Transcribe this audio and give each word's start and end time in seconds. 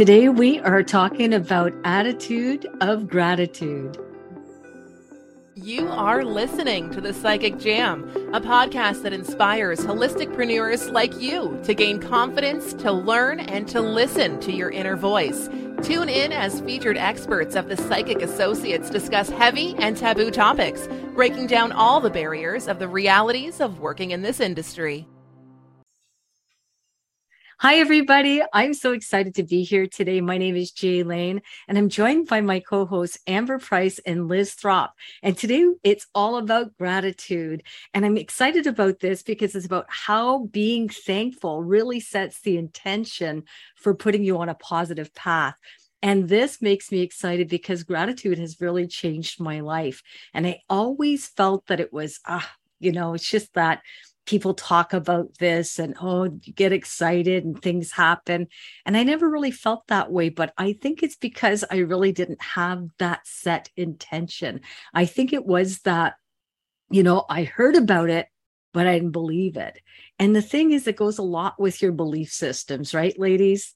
Today, 0.00 0.30
we 0.30 0.58
are 0.60 0.82
talking 0.82 1.34
about 1.34 1.74
attitude 1.84 2.66
of 2.80 3.06
gratitude. 3.06 3.98
You 5.54 5.88
are 5.88 6.24
listening 6.24 6.88
to 6.92 7.02
The 7.02 7.12
Psychic 7.12 7.58
Jam, 7.58 8.04
a 8.32 8.40
podcast 8.40 9.02
that 9.02 9.12
inspires 9.12 9.80
holisticpreneurs 9.80 10.90
like 10.90 11.20
you 11.20 11.60
to 11.64 11.74
gain 11.74 12.00
confidence, 12.00 12.72
to 12.72 12.90
learn, 12.90 13.40
and 13.40 13.68
to 13.68 13.82
listen 13.82 14.40
to 14.40 14.52
your 14.52 14.70
inner 14.70 14.96
voice. 14.96 15.50
Tune 15.82 16.08
in 16.08 16.32
as 16.32 16.62
featured 16.62 16.96
experts 16.96 17.54
of 17.54 17.68
the 17.68 17.76
Psychic 17.76 18.22
Associates 18.22 18.88
discuss 18.88 19.28
heavy 19.28 19.74
and 19.76 19.98
taboo 19.98 20.30
topics, 20.30 20.88
breaking 21.14 21.46
down 21.46 21.72
all 21.72 22.00
the 22.00 22.08
barriers 22.08 22.68
of 22.68 22.78
the 22.78 22.88
realities 22.88 23.60
of 23.60 23.80
working 23.80 24.12
in 24.12 24.22
this 24.22 24.40
industry. 24.40 25.06
Hi, 27.62 27.74
everybody. 27.74 28.40
I'm 28.54 28.72
so 28.72 28.92
excited 28.92 29.34
to 29.34 29.42
be 29.42 29.64
here 29.64 29.86
today. 29.86 30.22
My 30.22 30.38
name 30.38 30.56
is 30.56 30.70
Jay 30.70 31.02
Lane, 31.02 31.42
and 31.68 31.76
I'm 31.76 31.90
joined 31.90 32.26
by 32.26 32.40
my 32.40 32.58
co 32.58 32.86
hosts, 32.86 33.18
Amber 33.26 33.58
Price 33.58 33.98
and 34.06 34.28
Liz 34.28 34.54
Throp. 34.54 34.94
And 35.22 35.36
today 35.36 35.66
it's 35.82 36.06
all 36.14 36.38
about 36.38 36.74
gratitude. 36.78 37.62
And 37.92 38.06
I'm 38.06 38.16
excited 38.16 38.66
about 38.66 39.00
this 39.00 39.22
because 39.22 39.54
it's 39.54 39.66
about 39.66 39.84
how 39.90 40.46
being 40.46 40.88
thankful 40.88 41.62
really 41.62 42.00
sets 42.00 42.40
the 42.40 42.56
intention 42.56 43.42
for 43.76 43.94
putting 43.94 44.24
you 44.24 44.38
on 44.38 44.48
a 44.48 44.54
positive 44.54 45.14
path. 45.14 45.56
And 46.00 46.30
this 46.30 46.62
makes 46.62 46.90
me 46.90 47.02
excited 47.02 47.50
because 47.50 47.82
gratitude 47.82 48.38
has 48.38 48.58
really 48.58 48.86
changed 48.86 49.38
my 49.38 49.60
life. 49.60 50.02
And 50.32 50.46
I 50.46 50.62
always 50.70 51.26
felt 51.26 51.66
that 51.66 51.78
it 51.78 51.92
was, 51.92 52.20
ah, 52.26 52.50
you 52.78 52.92
know, 52.92 53.12
it's 53.12 53.30
just 53.30 53.52
that 53.52 53.82
people 54.26 54.54
talk 54.54 54.92
about 54.92 55.38
this 55.38 55.78
and 55.78 55.96
oh 56.00 56.24
you 56.24 56.52
get 56.52 56.72
excited 56.72 57.44
and 57.44 57.60
things 57.60 57.92
happen. 57.92 58.46
And 58.86 58.96
i 58.96 59.02
never 59.02 59.28
really 59.28 59.50
felt 59.50 59.86
that 59.88 60.10
way 60.12 60.28
but 60.28 60.52
i 60.56 60.72
think 60.72 61.02
it's 61.02 61.16
because 61.16 61.64
i 61.70 61.78
really 61.78 62.12
didn't 62.12 62.42
have 62.42 62.84
that 62.98 63.26
set 63.26 63.70
intention. 63.76 64.60
I 64.94 65.06
think 65.06 65.32
it 65.32 65.46
was 65.46 65.80
that 65.80 66.14
you 66.90 67.02
know 67.02 67.24
i 67.28 67.44
heard 67.44 67.76
about 67.76 68.10
it 68.10 68.26
but 68.72 68.86
i 68.86 68.94
didn't 68.94 69.12
believe 69.12 69.56
it. 69.56 69.80
And 70.18 70.34
the 70.34 70.42
thing 70.42 70.72
is 70.72 70.86
it 70.86 70.96
goes 70.96 71.18
a 71.18 71.22
lot 71.22 71.58
with 71.58 71.82
your 71.82 71.92
belief 71.92 72.32
systems 72.32 72.94
right 72.94 73.18
ladies? 73.18 73.74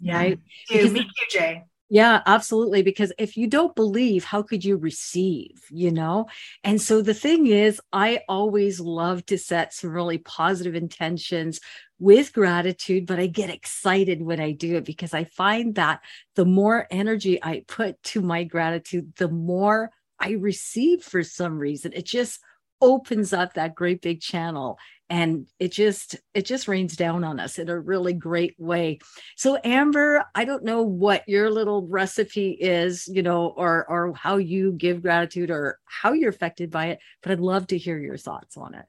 Yeah. 0.00 0.16
Right? 0.16 0.38
me 0.70 1.02
too, 1.02 1.06
jay 1.30 1.64
yeah, 1.92 2.22
absolutely. 2.24 2.82
Because 2.82 3.12
if 3.18 3.36
you 3.36 3.46
don't 3.46 3.76
believe, 3.76 4.24
how 4.24 4.40
could 4.40 4.64
you 4.64 4.78
receive, 4.78 5.62
you 5.70 5.90
know? 5.90 6.26
And 6.64 6.80
so 6.80 7.02
the 7.02 7.12
thing 7.12 7.48
is, 7.48 7.82
I 7.92 8.20
always 8.30 8.80
love 8.80 9.26
to 9.26 9.36
set 9.36 9.74
some 9.74 9.90
really 9.90 10.16
positive 10.16 10.74
intentions 10.74 11.60
with 11.98 12.32
gratitude, 12.32 13.04
but 13.04 13.20
I 13.20 13.26
get 13.26 13.50
excited 13.50 14.22
when 14.22 14.40
I 14.40 14.52
do 14.52 14.76
it 14.76 14.86
because 14.86 15.12
I 15.12 15.24
find 15.24 15.74
that 15.74 16.00
the 16.34 16.46
more 16.46 16.86
energy 16.90 17.38
I 17.44 17.62
put 17.68 18.02
to 18.04 18.22
my 18.22 18.44
gratitude, 18.44 19.12
the 19.16 19.28
more 19.28 19.90
I 20.18 20.30
receive 20.30 21.02
for 21.02 21.22
some 21.22 21.58
reason. 21.58 21.92
It 21.94 22.06
just 22.06 22.40
opens 22.80 23.34
up 23.34 23.52
that 23.52 23.74
great 23.74 24.00
big 24.00 24.22
channel 24.22 24.78
and 25.12 25.46
it 25.58 25.72
just 25.72 26.16
it 26.32 26.46
just 26.46 26.66
rains 26.66 26.96
down 26.96 27.22
on 27.22 27.38
us 27.38 27.58
in 27.58 27.68
a 27.68 27.78
really 27.78 28.14
great 28.14 28.54
way. 28.58 28.98
So 29.36 29.58
amber 29.62 30.24
i 30.34 30.44
don't 30.44 30.64
know 30.64 30.82
what 30.82 31.28
your 31.28 31.50
little 31.50 31.86
recipe 31.86 32.52
is 32.52 33.06
you 33.08 33.22
know 33.22 33.48
or 33.48 33.84
or 33.90 34.14
how 34.14 34.38
you 34.38 34.72
give 34.72 35.02
gratitude 35.02 35.50
or 35.50 35.78
how 35.84 36.12
you're 36.12 36.30
affected 36.30 36.70
by 36.70 36.86
it 36.86 36.98
but 37.22 37.32
i'd 37.32 37.40
love 37.40 37.66
to 37.66 37.76
hear 37.76 37.98
your 37.98 38.16
thoughts 38.16 38.56
on 38.56 38.74
it 38.74 38.86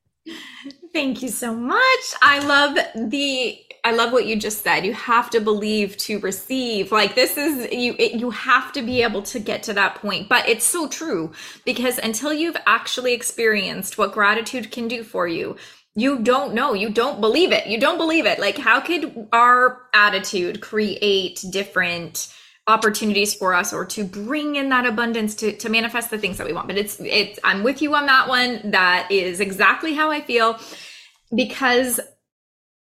Thank 0.94 1.22
you 1.22 1.30
so 1.30 1.54
much. 1.54 2.04
I 2.22 2.40
love 2.46 2.78
the 3.10 3.60
I 3.86 3.92
love 3.92 4.14
what 4.14 4.26
you 4.26 4.38
just 4.38 4.64
said. 4.64 4.86
You 4.86 4.94
have 4.94 5.30
to 5.32 5.42
believe 5.42 5.98
to 5.98 6.20
receive. 6.20 6.92
Like 6.92 7.16
this 7.16 7.38
is 7.38 7.72
you 7.72 7.96
it, 8.00 8.14
you 8.14 8.30
have 8.30 8.72
to 8.74 8.82
be 8.82 9.02
able 9.02 9.24
to 9.24 9.40
get 9.40 9.64
to 9.64 9.74
that 9.74 9.96
point. 9.96 10.30
But 10.30 10.48
it's 10.48 10.66
so 10.66 10.88
true 10.88 11.34
because 11.66 11.98
until 11.98 12.32
you've 12.32 12.58
actually 12.66 13.14
experienced 13.14 13.98
what 13.98 14.14
gratitude 14.14 14.72
can 14.72 14.88
do 14.88 15.04
for 15.04 15.28
you, 15.28 15.58
you 15.96 16.20
don't 16.20 16.54
know 16.54 16.74
you 16.74 16.90
don't 16.90 17.22
believe 17.22 17.52
it 17.52 17.68
you 17.68 17.80
don't 17.80 17.98
believe 17.98 18.26
it 18.26 18.40
like 18.40 18.58
how 18.58 18.80
could 18.82 19.28
our 19.32 19.84
attitude 19.94 20.60
create 20.60 21.44
different 21.52 22.34
opportunities 22.68 23.34
for 23.34 23.54
us 23.54 23.74
or 23.74 23.86
to 23.86 24.06
bring 24.06 24.56
in 24.56 24.70
that 24.70 24.86
abundance 24.86 25.36
to, 25.36 25.52
to 25.58 25.70
manifest 25.70 26.10
the 26.10 26.18
things 26.18 26.38
that 26.38 26.48
we 26.48 26.54
want 26.54 26.66
but 26.66 26.78
it's 26.78 26.98
it's 27.02 27.38
i'm 27.44 27.62
with 27.62 27.82
you 27.82 27.94
on 27.94 28.06
that 28.06 28.30
one 28.30 28.72
that 28.72 29.06
is 29.12 29.42
exactly 29.42 29.94
how 29.94 30.10
i 30.10 30.22
feel 30.22 30.58
because 31.36 32.00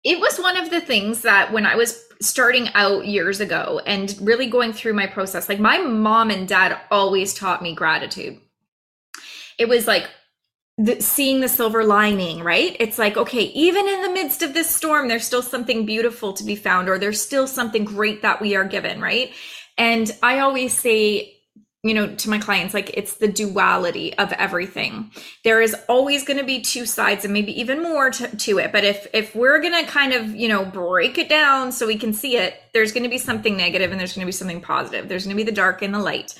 it 0.05 0.21
was 0.21 0.39
one 0.39 0.57
of 0.57 0.71
the 0.71 0.81
things 0.81 1.23
that 1.23 1.53
when 1.53 1.67
i 1.67 1.75
was 1.75 2.05
starting 2.23 2.69
out 2.75 3.05
years 3.05 3.41
ago 3.41 3.81
and 3.85 4.17
really 4.21 4.47
going 4.47 4.73
through 4.73 4.93
my 4.93 5.09
process 5.09 5.49
like 5.49 5.59
my 5.59 5.79
mom 5.79 6.31
and 6.31 6.47
dad 6.47 6.79
always 6.93 7.35
taught 7.35 7.61
me 7.61 7.75
gratitude 7.75 8.39
it 9.59 9.69
was 9.69 9.89
like 9.89 10.09
the, 10.77 11.01
seeing 11.01 11.41
the 11.41 11.49
silver 11.49 11.85
lining, 11.85 12.43
right? 12.43 12.77
It's 12.81 12.99
like, 12.99 13.17
okay, 13.17 13.43
even 13.43 13.87
in 13.87 14.03
the 14.03 14.11
midst 14.11 14.43
of 14.43 14.55
this 14.55 14.69
storm, 14.69 15.07
there's 15.07 15.25
still 15.25 15.43
something 15.43 15.87
beautiful 15.87 16.33
to 16.33 16.45
be 16.45 16.57
found, 16.57 16.89
or 16.89 16.99
there's 16.99 17.23
still 17.23 17.47
something 17.47 17.85
great 17.85 18.23
that 18.23 18.41
we 18.41 18.57
are 18.57 18.65
given, 18.65 19.01
right? 19.01 19.33
And 19.77 20.11
I 20.23 20.41
always 20.41 20.79
say, 20.79 21.35
you 21.83 21.93
know, 21.93 22.15
to 22.15 22.31
my 22.31 22.39
clients, 22.39 22.73
like 22.73 22.91
it's 22.97 23.17
the 23.17 23.29
duality 23.29 24.17
of 24.17 24.33
everything. 24.33 25.11
There 25.45 25.61
is 25.61 25.77
always 25.89 26.25
going 26.25 26.39
to 26.39 26.45
be 26.45 26.63
two 26.63 26.87
sides 26.87 27.25
and 27.25 27.35
maybe 27.35 27.59
even 27.61 27.83
more 27.83 28.11
to, 28.11 28.37
to 28.37 28.59
it. 28.59 28.73
But 28.73 28.85
if 28.85 29.07
if 29.13 29.35
we're 29.37 29.61
going 29.61 29.85
to 29.85 29.91
kind 29.91 30.15
of, 30.15 30.35
you 30.35 30.49
know, 30.49 30.65
break 30.65 31.19
it 31.19 31.29
down 31.29 31.73
so 31.73 31.87
we 31.87 31.99
can 31.99 32.15
see 32.15 32.39
it, 32.39 32.55
there's 32.73 32.93
going 32.93 33.03
to 33.03 33.11
be 33.11 33.19
something 33.19 33.57
negative 33.57 33.91
and 33.91 34.01
there's 34.01 34.15
going 34.15 34.25
to 34.25 34.29
be 34.29 34.33
something 34.33 34.63
positive. 34.63 35.09
There's 35.09 35.25
going 35.25 35.37
to 35.37 35.43
be 35.43 35.49
the 35.49 35.55
dark 35.55 35.83
and 35.83 35.95
the 35.95 35.99
light. 35.99 36.35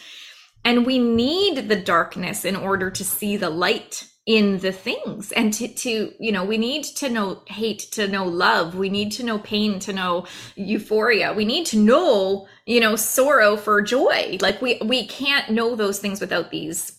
And 0.65 0.87
we 0.87 0.99
need 0.99 1.69
the 1.69 1.77
darkness 1.77 2.45
in 2.45 2.57
order 2.57 2.91
to 2.91 3.05
see 3.05 3.37
the 3.37 3.51
light 3.51 4.09
in 4.27 4.59
the 4.61 4.73
things 4.73 5.33
and 5.33 5.53
to, 5.53 5.69
to 5.69 6.11
you 6.19 6.33
know 6.33 6.47
we 6.47 6.57
need 6.57 6.83
to 6.83 7.11
know 7.11 7.43
hate 7.47 7.81
to 7.93 8.09
know 8.09 8.25
love. 8.25 8.75
We 8.75 8.89
need 8.89 9.13
to 9.13 9.23
know 9.23 9.39
pain 9.39 9.79
to 9.81 9.93
know 9.93 10.27
euphoria. 10.57 11.35
We 11.35 11.45
need 11.45 11.67
to 11.67 11.79
know 11.79 12.49
you 12.67 12.81
know 12.81 12.97
sorrow 12.97 13.57
for 13.57 13.83
joy. 13.83 14.39
Like 14.41 14.63
we 14.63 14.81
we 14.83 15.07
can't 15.07 15.51
know 15.51 15.77
those 15.77 15.99
things 15.99 16.21
without 16.21 16.51
these 16.51 16.99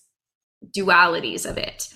dualities 0.77 1.49
of 1.49 1.57
it. 1.57 1.91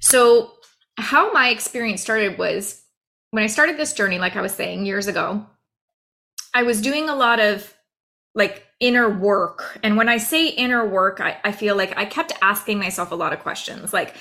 So 0.00 0.52
how 0.98 1.32
my 1.32 1.48
experience 1.48 2.02
started 2.02 2.36
was 2.36 2.82
when 3.30 3.44
i 3.44 3.46
started 3.46 3.76
this 3.76 3.92
journey 3.92 4.18
like 4.18 4.36
i 4.36 4.42
was 4.42 4.52
saying 4.52 4.84
years 4.84 5.06
ago 5.06 5.46
i 6.52 6.62
was 6.64 6.82
doing 6.82 7.08
a 7.08 7.14
lot 7.14 7.38
of 7.40 7.72
like 8.34 8.64
inner 8.80 9.08
work 9.08 9.78
and 9.82 9.96
when 9.96 10.08
i 10.08 10.16
say 10.16 10.48
inner 10.48 10.86
work 10.86 11.20
I, 11.20 11.38
I 11.44 11.52
feel 11.52 11.76
like 11.76 11.96
i 11.98 12.04
kept 12.04 12.32
asking 12.40 12.78
myself 12.78 13.10
a 13.10 13.16
lot 13.16 13.32
of 13.32 13.40
questions 13.40 13.92
like 13.92 14.14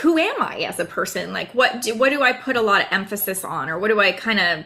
who 0.00 0.18
am 0.18 0.42
I 0.42 0.58
as 0.60 0.80
a 0.80 0.84
person? 0.84 1.32
Like 1.32 1.52
what 1.52 1.82
do 1.82 1.94
what 1.94 2.10
do 2.10 2.22
I 2.22 2.32
put 2.32 2.56
a 2.56 2.62
lot 2.62 2.82
of 2.82 2.88
emphasis 2.90 3.44
on 3.44 3.68
or 3.68 3.78
what 3.78 3.88
do 3.88 4.00
I 4.00 4.12
kind 4.12 4.40
of 4.40 4.64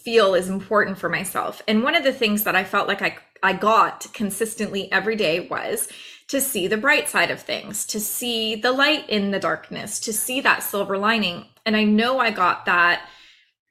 feel 0.00 0.34
is 0.34 0.48
important 0.48 0.98
for 0.98 1.08
myself? 1.08 1.62
And 1.68 1.82
one 1.82 1.94
of 1.94 2.04
the 2.04 2.12
things 2.12 2.44
that 2.44 2.56
I 2.56 2.64
felt 2.64 2.88
like 2.88 3.02
I 3.02 3.16
I 3.42 3.52
got 3.52 4.06
consistently 4.12 4.90
every 4.90 5.16
day 5.16 5.46
was 5.48 5.88
to 6.28 6.40
see 6.40 6.66
the 6.66 6.78
bright 6.78 7.08
side 7.08 7.30
of 7.30 7.40
things, 7.40 7.86
to 7.86 8.00
see 8.00 8.56
the 8.56 8.72
light 8.72 9.08
in 9.08 9.30
the 9.30 9.38
darkness, 9.38 10.00
to 10.00 10.12
see 10.12 10.40
that 10.40 10.62
silver 10.62 10.96
lining. 10.96 11.44
And 11.66 11.76
I 11.76 11.84
know 11.84 12.18
I 12.18 12.30
got 12.30 12.66
that 12.66 13.08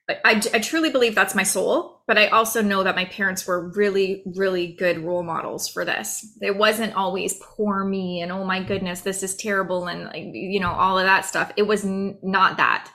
I, 0.09 0.41
I 0.53 0.59
truly 0.59 0.91
believe 0.91 1.15
that's 1.15 1.35
my 1.35 1.43
soul, 1.43 1.92
but 2.05 2.17
I 2.17 2.27
also 2.27 2.61
know 2.61 2.83
that 2.83 2.95
my 2.95 3.05
parents 3.05 3.47
were 3.47 3.69
really, 3.69 4.23
really 4.35 4.73
good 4.73 4.99
role 4.99 5.23
models 5.23 5.69
for 5.69 5.85
this. 5.85 6.37
It 6.41 6.57
wasn't 6.57 6.95
always 6.95 7.39
poor 7.41 7.85
me 7.85 8.21
and 8.21 8.31
oh 8.31 8.43
my 8.43 8.61
goodness, 8.61 9.01
this 9.01 9.23
is 9.23 9.35
terrible 9.35 9.87
and 9.87 10.09
you 10.35 10.59
know 10.59 10.71
all 10.71 10.99
of 10.99 11.05
that 11.05 11.25
stuff. 11.25 11.51
It 11.55 11.63
was 11.63 11.85
n- 11.85 12.17
not 12.21 12.57
that. 12.57 12.91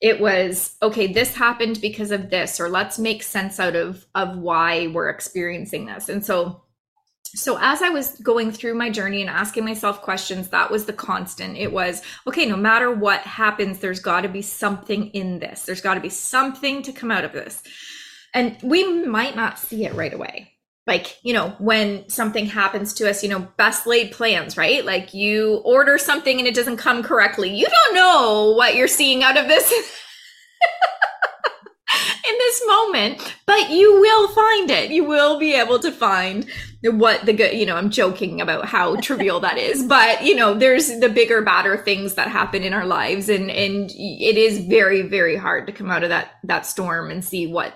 It 0.00 0.20
was 0.20 0.76
okay. 0.80 1.12
This 1.12 1.34
happened 1.34 1.80
because 1.80 2.10
of 2.10 2.30
this, 2.30 2.58
or 2.58 2.68
let's 2.68 2.98
make 2.98 3.22
sense 3.22 3.58
out 3.58 3.76
of 3.76 4.06
of 4.14 4.38
why 4.38 4.86
we're 4.86 5.10
experiencing 5.10 5.86
this. 5.86 6.08
And 6.08 6.24
so 6.24 6.62
so 7.32 7.56
as 7.60 7.80
i 7.80 7.88
was 7.88 8.18
going 8.20 8.50
through 8.50 8.74
my 8.74 8.90
journey 8.90 9.20
and 9.20 9.30
asking 9.30 9.64
myself 9.64 10.02
questions 10.02 10.48
that 10.48 10.70
was 10.70 10.86
the 10.86 10.92
constant 10.92 11.56
it 11.56 11.72
was 11.72 12.02
okay 12.26 12.44
no 12.44 12.56
matter 12.56 12.90
what 12.90 13.20
happens 13.20 13.78
there's 13.78 14.00
got 14.00 14.22
to 14.22 14.28
be 14.28 14.42
something 14.42 15.06
in 15.10 15.38
this 15.38 15.62
there's 15.62 15.80
got 15.80 15.94
to 15.94 16.00
be 16.00 16.08
something 16.08 16.82
to 16.82 16.92
come 16.92 17.10
out 17.10 17.24
of 17.24 17.32
this 17.32 17.62
and 18.34 18.56
we 18.62 19.04
might 19.04 19.36
not 19.36 19.58
see 19.58 19.84
it 19.84 19.94
right 19.94 20.12
away. 20.12 20.52
Like 20.86 21.18
you 21.22 21.32
know 21.32 21.54
when 21.58 22.08
something 22.08 22.46
happens 22.46 22.94
to 22.94 23.08
us 23.08 23.22
you 23.22 23.28
know 23.28 23.48
best 23.56 23.86
laid 23.86 24.12
plans 24.12 24.56
right? 24.56 24.84
Like 24.84 25.14
you 25.14 25.56
order 25.64 25.98
something 25.98 26.38
and 26.38 26.48
it 26.48 26.54
doesn't 26.54 26.78
come 26.78 27.02
correctly. 27.02 27.54
You 27.54 27.66
don't 27.66 27.94
know 27.94 28.54
what 28.56 28.74
you're 28.74 28.88
seeing 28.88 29.22
out 29.22 29.36
of 29.36 29.46
this 29.46 29.72
in 32.28 32.38
this 32.38 32.62
moment, 32.66 33.36
but 33.46 33.70
you 33.70 34.00
will 34.00 34.28
find 34.28 34.70
it. 34.70 34.90
You 34.90 35.04
will 35.04 35.38
be 35.38 35.54
able 35.54 35.78
to 35.80 35.90
find 35.90 36.46
what 36.82 37.26
the 37.26 37.32
good, 37.32 37.54
you 37.54 37.66
know, 37.66 37.76
I'm 37.76 37.90
joking 37.90 38.40
about 38.40 38.66
how 38.66 38.96
trivial 39.00 39.40
that 39.40 39.58
is, 39.58 39.82
but 39.82 40.24
you 40.24 40.34
know, 40.34 40.54
there's 40.54 40.98
the 41.00 41.08
bigger, 41.08 41.42
badder 41.42 41.76
things 41.76 42.14
that 42.14 42.28
happen 42.28 42.62
in 42.62 42.72
our 42.72 42.86
lives 42.86 43.28
and, 43.28 43.50
and 43.50 43.90
it 43.90 44.36
is 44.36 44.58
very, 44.58 45.02
very 45.02 45.36
hard 45.36 45.66
to 45.66 45.72
come 45.72 45.90
out 45.90 46.02
of 46.02 46.08
that, 46.08 46.32
that 46.44 46.66
storm 46.66 47.10
and 47.10 47.24
see 47.24 47.46
what 47.46 47.74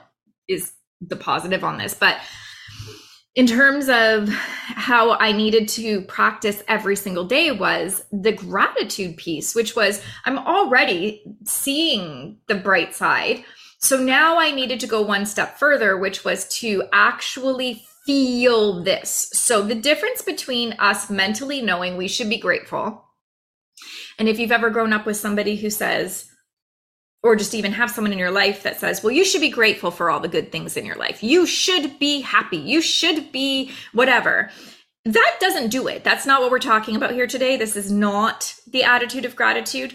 is 0.48 0.72
the 1.00 1.16
positive 1.16 1.64
on 1.64 1.78
this, 1.78 1.94
but 1.94 2.18
in 3.34 3.46
terms 3.46 3.88
of 3.88 4.28
how 4.28 5.14
I 5.14 5.32
needed 5.32 5.68
to 5.70 6.02
practice 6.02 6.62
every 6.68 6.94
single 6.94 7.24
day 7.24 7.50
was 7.50 8.04
the 8.12 8.32
gratitude 8.32 9.16
piece, 9.16 9.54
which 9.54 9.74
was 9.74 10.00
I'm 10.24 10.38
already 10.38 11.22
seeing 11.44 12.38
the 12.46 12.54
bright 12.54 12.94
side. 12.94 13.44
So 13.78 13.98
now 13.98 14.38
I 14.38 14.52
needed 14.52 14.80
to 14.80 14.86
go 14.86 15.02
one 15.02 15.26
step 15.26 15.58
further, 15.58 15.98
which 15.98 16.24
was 16.24 16.48
to 16.60 16.84
actually 16.92 17.84
feel 18.06 18.82
this. 18.84 19.30
So 19.32 19.62
the 19.62 19.74
difference 19.74 20.22
between 20.22 20.74
us 20.74 21.10
mentally 21.10 21.60
knowing 21.60 21.96
we 21.96 22.08
should 22.08 22.28
be 22.28 22.38
grateful, 22.38 23.04
and 24.18 24.28
if 24.28 24.38
you've 24.38 24.52
ever 24.52 24.70
grown 24.70 24.92
up 24.92 25.06
with 25.06 25.16
somebody 25.16 25.56
who 25.56 25.70
says, 25.70 26.30
or 27.24 27.34
just 27.34 27.54
even 27.54 27.72
have 27.72 27.90
someone 27.90 28.12
in 28.12 28.18
your 28.18 28.30
life 28.30 28.62
that 28.62 28.78
says, 28.78 29.02
well, 29.02 29.10
you 29.10 29.24
should 29.24 29.40
be 29.40 29.48
grateful 29.48 29.90
for 29.90 30.10
all 30.10 30.20
the 30.20 30.28
good 30.28 30.52
things 30.52 30.76
in 30.76 30.84
your 30.84 30.94
life. 30.96 31.22
You 31.22 31.46
should 31.46 31.98
be 31.98 32.20
happy. 32.20 32.58
You 32.58 32.82
should 32.82 33.32
be 33.32 33.72
whatever. 33.94 34.50
That 35.06 35.36
doesn't 35.40 35.70
do 35.70 35.88
it. 35.88 36.04
That's 36.04 36.26
not 36.26 36.42
what 36.42 36.50
we're 36.50 36.58
talking 36.58 36.96
about 36.96 37.12
here 37.12 37.26
today. 37.26 37.56
This 37.56 37.76
is 37.76 37.90
not 37.90 38.54
the 38.66 38.84
attitude 38.84 39.24
of 39.24 39.36
gratitude. 39.36 39.94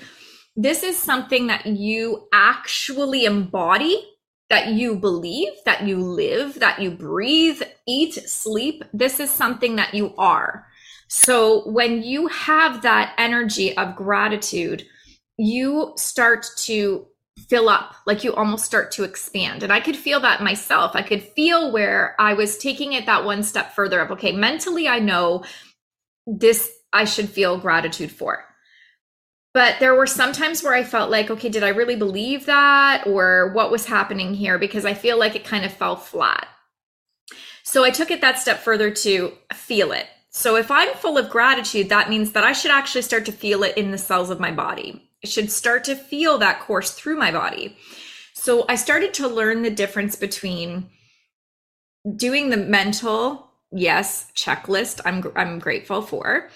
This 0.56 0.82
is 0.82 0.98
something 0.98 1.48
that 1.48 1.68
you 1.68 2.28
actually 2.34 3.26
embody, 3.26 4.04
that 4.50 4.70
you 4.70 4.96
believe, 4.96 5.54
that 5.66 5.84
you 5.84 6.00
live, 6.00 6.56
that 6.56 6.80
you 6.80 6.90
breathe, 6.90 7.62
eat, 7.88 8.16
sleep. 8.16 8.84
This 8.92 9.20
is 9.20 9.30
something 9.30 9.76
that 9.76 9.94
you 9.94 10.16
are. 10.18 10.66
So 11.10 11.70
when 11.70 12.02
you 12.02 12.26
have 12.28 12.82
that 12.82 13.14
energy 13.20 13.78
of 13.78 13.96
gratitude, 13.96 14.88
you 15.38 15.94
start 15.96 16.48
to 16.58 17.06
fill 17.48 17.70
up, 17.70 17.96
like 18.06 18.24
you 18.24 18.34
almost 18.34 18.66
start 18.66 18.92
to 18.92 19.04
expand. 19.04 19.64
And 19.64 19.72
I 19.72 19.80
could 19.80 19.96
feel 19.96 20.20
that 20.22 20.44
myself. 20.44 20.96
I 20.96 21.02
could 21.02 21.24
feel 21.24 21.72
where 21.72 22.16
I 22.20 22.34
was 22.34 22.58
taking 22.58 22.94
it 22.94 23.06
that 23.06 23.26
one 23.26 23.44
step 23.44 23.74
further 23.74 24.00
of, 24.00 24.12
okay, 24.12 24.32
mentally, 24.32 24.88
I 24.88 25.00
know 25.00 25.44
this 26.26 26.70
I 26.92 27.06
should 27.06 27.30
feel 27.30 27.58
gratitude 27.58 28.12
for. 28.12 28.46
But 29.54 29.80
there 29.80 29.96
were 29.96 30.08
some 30.08 30.32
times 30.32 30.64
where 30.64 30.74
I 30.74 30.84
felt 30.84 31.10
like, 31.10 31.32
okay, 31.32 31.50
did 31.50 31.64
I 31.64 31.70
really 31.70 31.96
believe 31.96 32.46
that? 32.46 33.08
Or 33.08 33.52
what 33.54 33.72
was 33.72 33.86
happening 33.86 34.34
here? 34.34 34.60
Because 34.60 34.86
I 34.86 34.94
feel 34.94 35.18
like 35.18 35.36
it 35.36 35.44
kind 35.44 35.66
of 35.66 35.74
fell 35.74 35.96
flat. 35.96 36.48
So 37.64 37.84
I 37.84 37.90
took 37.90 38.12
it 38.12 38.22
that 38.22 38.40
step 38.40 38.60
further 38.60 38.92
to 38.92 39.34
feel 39.54 39.92
it. 39.92 40.08
So 40.30 40.56
if 40.56 40.70
I'm 40.70 40.94
full 40.96 41.18
of 41.18 41.30
gratitude, 41.30 41.90
that 41.90 42.10
means 42.10 42.32
that 42.34 42.44
I 42.44 42.54
should 42.54 42.72
actually 42.72 43.02
start 43.02 43.26
to 43.26 43.32
feel 43.32 43.64
it 43.64 43.78
in 43.78 43.92
the 43.92 43.98
cells 43.98 44.30
of 44.30 44.40
my 44.40 44.52
body 44.52 45.09
should 45.26 45.52
start 45.52 45.84
to 45.86 45.96
feel 45.96 46.38
that 46.38 46.60
course 46.62 46.92
through 46.92 47.18
my 47.18 47.32
body. 47.32 47.76
So 48.34 48.66
I 48.70 48.76
started 48.76 49.14
to 49.16 49.28
learn 49.28 49.62
the 49.62 49.70
difference 49.70 50.16
between 50.16 50.90
doing 52.16 52.50
the 52.50 52.58
mental, 52.58 53.52
yes, 53.72 54.32
checklist 54.36 55.02
I'm 55.06 55.24
I'm 55.36 55.60
grateful 55.60 56.02
for, 56.02 56.50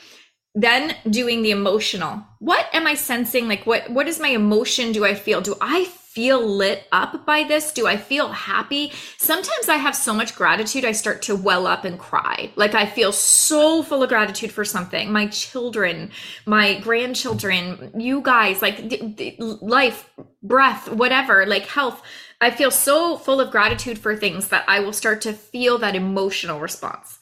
then 0.56 0.95
doing 1.10 1.42
the 1.42 1.51
emotional. 1.51 2.24
What 2.39 2.68
am 2.74 2.88
I 2.88 2.95
sensing? 2.95 3.48
Like 3.48 3.65
what 3.65 3.89
what 3.89 4.07
is 4.07 4.19
my 4.19 4.30
emotion 4.30 4.92
do 4.92 5.04
I 5.04 5.13
feel? 5.13 5.42
Do 5.42 5.56
I 5.59 5.86
feel 6.13 6.45
lit 6.45 6.86
up 6.92 7.25
by 7.25 7.44
this? 7.44 7.74
Do 7.74 7.88
I 7.88 7.98
feel 7.98 8.30
happy? 8.30 8.92
Sometimes 9.18 9.68
I 9.68 9.77
have 9.77 9.95
so 9.95 10.13
much 10.13 10.36
gratitude, 10.36 10.86
I 10.86 10.92
start 10.92 11.24
to 11.24 11.36
well 11.36 11.65
up 11.65 11.86
and 11.86 11.98
cry. 11.98 12.51
Like 12.56 12.75
I 12.75 12.86
feel 12.86 13.12
so 13.12 13.81
full 13.81 14.04
of 14.04 14.10
gratitude 14.10 14.51
for 14.51 14.63
something. 14.63 15.12
My 15.12 15.25
children, 15.27 16.12
my 16.45 16.80
grandchildren, 16.80 17.92
you 17.98 18.21
guys, 18.21 18.62
like 18.62 18.94
life, 19.39 20.07
breath, 20.44 20.92
whatever, 20.92 21.48
like 21.48 21.65
health. 21.65 22.04
I 22.39 22.51
feel 22.51 22.71
so 22.71 23.18
full 23.18 23.42
of 23.42 23.50
gratitude 23.50 23.98
for 23.98 24.16
things 24.16 24.50
that 24.50 24.66
I 24.68 24.81
will 24.81 24.94
start 24.94 25.21
to 25.21 25.33
feel 25.33 25.80
that 25.80 25.95
emotional 25.95 26.59
response. 26.59 27.18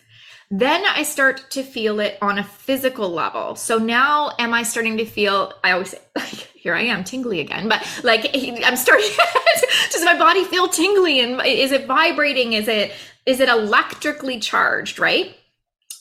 Then 0.50 0.84
I 0.86 1.04
start 1.04 1.50
to 1.52 1.64
feel 1.64 2.02
it 2.02 2.18
on 2.22 2.38
a 2.38 2.44
physical 2.44 3.10
level. 3.10 3.56
So 3.56 3.78
now 3.78 4.34
am 4.38 4.54
I 4.54 4.64
starting 4.64 4.98
to 4.98 5.06
feel, 5.06 5.54
I 5.64 5.72
always 5.72 5.92
say, 5.92 6.00
here 6.62 6.76
I 6.76 6.84
am 6.84 7.04
tingly 7.04 7.40
again, 7.40 7.68
but 7.68 7.84
like 8.04 8.30
I'm 8.36 8.76
starting, 8.76 9.10
does 9.92 10.06
my 10.06 10.16
body 10.16 10.44
feel 10.46 10.68
tingly 10.68 11.20
and 11.20 11.42
is 11.44 11.72
it 11.72 11.88
vibrating? 11.88 12.54
Is 12.54 12.68
it, 12.68 12.92
is 13.26 13.40
it 13.40 13.50
electrically 13.50 14.40
charged? 14.40 15.00
Right. 15.00 15.36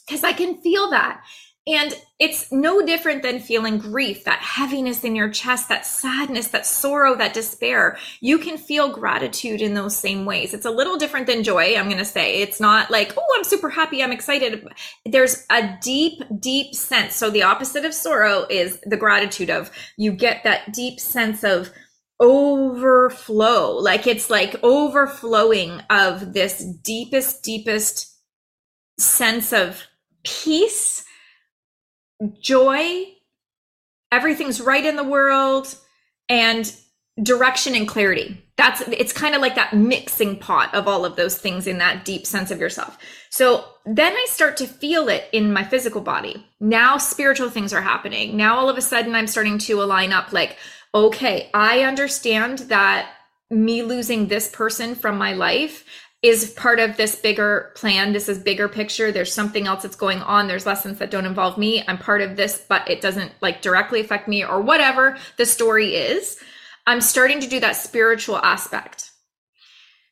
Cause 0.07 0.23
I 0.23 0.35
can 0.35 0.61
feel 0.61 0.91
that. 0.91 1.23
And 1.67 1.95
it's 2.19 2.51
no 2.51 2.85
different 2.85 3.23
than 3.23 3.39
feeling 3.39 3.77
grief, 3.79 4.25
that 4.25 4.41
heaviness 4.41 5.05
in 5.05 5.15
your 5.15 5.29
chest, 5.29 5.69
that 5.69 5.85
sadness, 5.85 6.49
that 6.49 6.65
sorrow, 6.65 7.15
that 7.17 7.35
despair. 7.35 7.99
You 8.21 8.39
can 8.39 8.57
feel 8.57 8.89
gratitude 8.89 9.61
in 9.61 9.75
those 9.75 9.95
same 9.95 10.25
ways. 10.25 10.55
It's 10.55 10.65
a 10.65 10.71
little 10.71 10.97
different 10.97 11.27
than 11.27 11.45
joy, 11.45 11.77
I'm 11.77 11.87
going 11.87 11.99
to 11.99 12.05
say. 12.05 12.41
It's 12.41 12.61
not 12.61 12.91
like, 12.91 13.13
oh, 13.17 13.35
I'm 13.37 13.45
super 13.45 13.69
happy, 13.69 14.03
I'm 14.03 14.11
excited. 14.11 14.67
There's 15.05 15.45
a 15.51 15.77
deep, 15.83 16.23
deep 16.39 16.75
sense. 16.75 17.15
So 17.15 17.29
the 17.31 17.43
opposite 17.43 17.85
of 17.85 17.93
sorrow 17.93 18.47
is 18.49 18.81
the 18.87 18.97
gratitude 18.97 19.51
of 19.51 19.71
you 19.99 20.13
get 20.13 20.43
that 20.45 20.73
deep 20.73 20.99
sense 20.99 21.45
of 21.45 21.71
overflow. 22.21 23.77
Like 23.77 24.07
it's 24.07 24.31
like 24.31 24.57
overflowing 24.63 25.83
of 25.91 26.33
this 26.33 26.65
deepest, 26.83 27.43
deepest 27.43 28.19
sense 28.99 29.53
of 29.53 29.83
peace 30.25 31.05
joy, 32.41 33.05
everything's 34.13 34.61
right 34.61 34.85
in 34.85 34.97
the 34.97 35.05
world, 35.05 35.75
and 36.29 36.75
direction 37.23 37.75
and 37.75 37.89
clarity. 37.89 38.43
That's 38.57 38.83
it's 38.83 39.13
kind 39.13 39.35
of 39.35 39.41
like 39.41 39.55
that 39.55 39.75
mixing 39.75 40.39
pot 40.39 40.75
of 40.75 40.87
all 40.87 41.05
of 41.05 41.17
those 41.17 41.39
things 41.39 41.67
in 41.67 41.79
that 41.79 42.05
deep 42.05 42.27
sense 42.27 42.51
of 42.51 42.61
yourself. 42.61 42.99
So 43.31 43.65
then 43.87 44.13
I 44.13 44.27
start 44.29 44.57
to 44.59 44.67
feel 44.67 45.09
it 45.09 45.25
in 45.33 45.53
my 45.53 45.65
physical 45.65 46.01
body. 46.01 46.47
Now 46.61 46.99
spiritual 46.99 47.51
things 47.51 47.73
are 47.73 47.81
happening. 47.81 48.37
Now 48.37 48.57
all 48.57 48.69
of 48.69 48.77
a 48.77 48.83
sudden 48.83 49.15
I'm 49.15 49.27
starting 49.27 49.59
to 49.59 49.83
align 49.83 50.13
up 50.13 50.33
like, 50.33 50.57
okay, 50.95 51.51
I 51.55 51.83
understand 51.83 52.61
that 52.61 53.11
me 53.51 53.83
losing 53.83 54.29
this 54.29 54.49
person 54.51 54.95
from 54.95 55.19
my 55.19 55.33
life 55.33 55.85
is 56.23 56.51
part 56.51 56.79
of 56.79 56.97
this 56.97 57.17
bigger 57.17 57.73
plan. 57.75 58.13
This 58.13 58.29
is 58.29 58.39
bigger 58.39 58.69
picture. 58.69 59.11
There's 59.11 59.33
something 59.33 59.67
else 59.67 59.83
that's 59.83 59.97
going 59.97 60.19
on. 60.19 60.49
There's 60.49 60.67
lessons 60.67 60.99
that 60.99 61.11
don't 61.11 61.25
involve 61.25 61.57
me. 61.57 61.83
I'm 61.89 61.97
part 61.97 62.21
of 62.21 62.37
this, 62.37 62.63
but 62.69 62.89
it 62.91 63.01
doesn't 63.01 63.33
like 63.41 63.63
directly 63.63 64.01
affect 64.01 64.29
me 64.29 64.45
or 64.45 64.61
whatever 64.61 65.17
the 65.39 65.47
story 65.47 65.95
is. 65.95 66.39
I'm 66.87 67.01
starting 67.01 67.41
to 67.41 67.49
do 67.49 67.61
that 67.61 67.77
spiritual 67.77 68.37
aspect. 68.37 69.11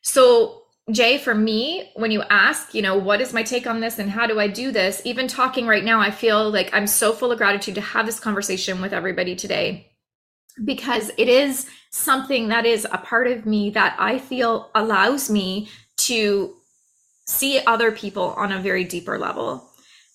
So, 0.01 0.63
Jay, 0.91 1.19
for 1.19 1.35
me, 1.35 1.91
when 1.95 2.09
you 2.09 2.23
ask, 2.29 2.73
you 2.73 2.81
know, 2.81 2.97
what 2.97 3.21
is 3.21 3.31
my 3.31 3.43
take 3.43 3.67
on 3.67 3.79
this 3.79 3.99
and 3.99 4.09
how 4.09 4.25
do 4.25 4.39
I 4.39 4.47
do 4.47 4.71
this? 4.71 5.03
Even 5.05 5.27
talking 5.27 5.67
right 5.67 5.83
now, 5.83 5.99
I 5.99 6.09
feel 6.09 6.49
like 6.49 6.73
I'm 6.73 6.87
so 6.87 7.13
full 7.13 7.31
of 7.31 7.37
gratitude 7.37 7.75
to 7.75 7.81
have 7.81 8.07
this 8.07 8.19
conversation 8.19 8.81
with 8.81 8.93
everybody 8.93 9.35
today 9.35 9.91
because 10.65 11.11
it 11.17 11.29
is 11.29 11.67
something 11.91 12.47
that 12.49 12.65
is 12.65 12.87
a 12.91 12.97
part 12.97 13.27
of 13.27 13.45
me 13.45 13.69
that 13.71 13.95
I 13.99 14.17
feel 14.17 14.71
allows 14.73 15.29
me 15.29 15.69
to 16.09 16.55
see 17.25 17.59
other 17.65 17.91
people 17.91 18.33
on 18.35 18.51
a 18.51 18.59
very 18.59 18.83
deeper 18.83 19.17
level, 19.17 19.69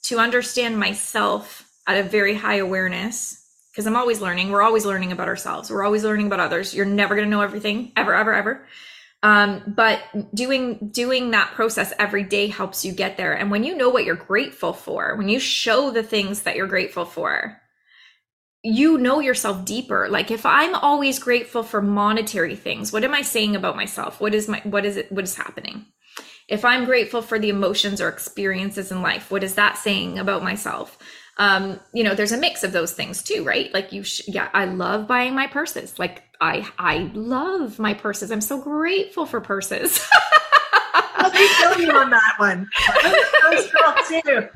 to 0.05 0.19
understand 0.19 0.79
myself 0.79 1.71
at 1.87 1.99
a 1.99 2.09
very 2.09 2.35
high 2.35 2.57
awareness. 2.57 3.41
Because 3.71 3.87
I'm 3.89 3.97
always 3.97 4.21
learning. 4.21 4.51
We're 4.51 4.63
always 4.63 4.85
learning 4.85 5.11
about 5.11 5.27
ourselves. 5.27 5.69
We're 5.69 5.85
always 5.85 6.05
learning 6.05 6.27
about 6.27 6.39
others. 6.39 6.75
You're 6.75 6.87
never 6.87 7.17
going 7.17 7.27
to 7.27 7.31
know 7.31 7.41
everything, 7.41 7.91
ever, 7.97 8.15
ever, 8.15 8.33
ever. 8.33 8.67
Um, 9.25 9.63
but 9.67 10.01
doing 10.35 10.91
doing 10.93 11.31
that 11.31 11.53
process 11.55 11.93
every 11.99 12.25
day 12.25 12.47
helps 12.49 12.85
you 12.85 12.93
get 12.93 13.17
there. 13.17 13.33
And 13.33 13.51
when 13.51 13.65
you 13.65 13.75
know 13.75 13.89
what 13.89 14.05
you're 14.05 14.15
grateful 14.15 14.73
for, 14.73 15.17
when 15.17 15.29
you 15.29 15.41
show 15.41 15.91
the 15.91 16.03
things 16.03 16.43
that 16.43 16.57
you're 16.57 16.69
grateful 16.69 17.05
for, 17.05 17.61
you 18.65 18.97
know 18.97 19.21
yourself 19.21 19.65
deeper. 19.65 20.09
Like 20.09 20.31
if 20.31 20.45
i'm 20.47 20.75
always 20.75 21.19
grateful 21.19 21.63
for 21.63 21.83
monetary 21.83 22.57
things 22.57 22.93
what 22.93 23.05
am 23.05 23.15
i 23.15 23.23
saying 23.23 23.55
about 23.55 23.77
myself? 23.77 24.21
What 24.21 24.35
is 24.35 24.49
my 24.49 24.61
what 24.65 24.85
is 24.87 24.97
it 24.97 25.13
what 25.13 25.25
is 25.25 25.37
happening? 25.37 25.85
If 26.49 26.65
i'm 26.65 26.87
grateful 26.87 27.21
for 27.23 27.39
the 27.39 27.51
emotions 27.51 28.01
or 28.01 28.09
experiences 28.09 28.91
in 28.91 29.03
life 29.03 29.31
what 29.31 29.45
is 29.45 29.55
that 29.57 29.77
saying 29.77 30.19
about 30.19 30.43
myself? 30.43 30.99
Um 31.37 31.79
you 31.93 32.03
know 32.03 32.15
there's 32.15 32.33
a 32.33 32.39
mix 32.39 32.65
of 32.65 32.73
those 32.73 32.93
things 32.93 33.23
too 33.23 33.45
right? 33.45 33.73
Like 33.75 33.93
you 33.93 34.03
sh- 34.03 34.23
yeah 34.27 34.49
i 34.55 34.65
love 34.65 35.07
buying 35.07 35.35
my 35.35 35.47
purses. 35.47 35.99
Like 35.99 36.23
i 36.41 36.67
i 36.79 37.11
love 37.13 37.79
my 37.79 37.93
purses. 37.93 38.31
I'm 38.31 38.41
so 38.41 38.59
grateful 38.59 39.27
for 39.27 39.43
purses. 39.43 40.01
Let 41.19 41.35
me 41.35 41.49
tell 41.59 41.81
you 41.81 41.91
on 41.91 42.11
that 42.11 42.35
one. 42.39 42.69
Too 44.09 44.49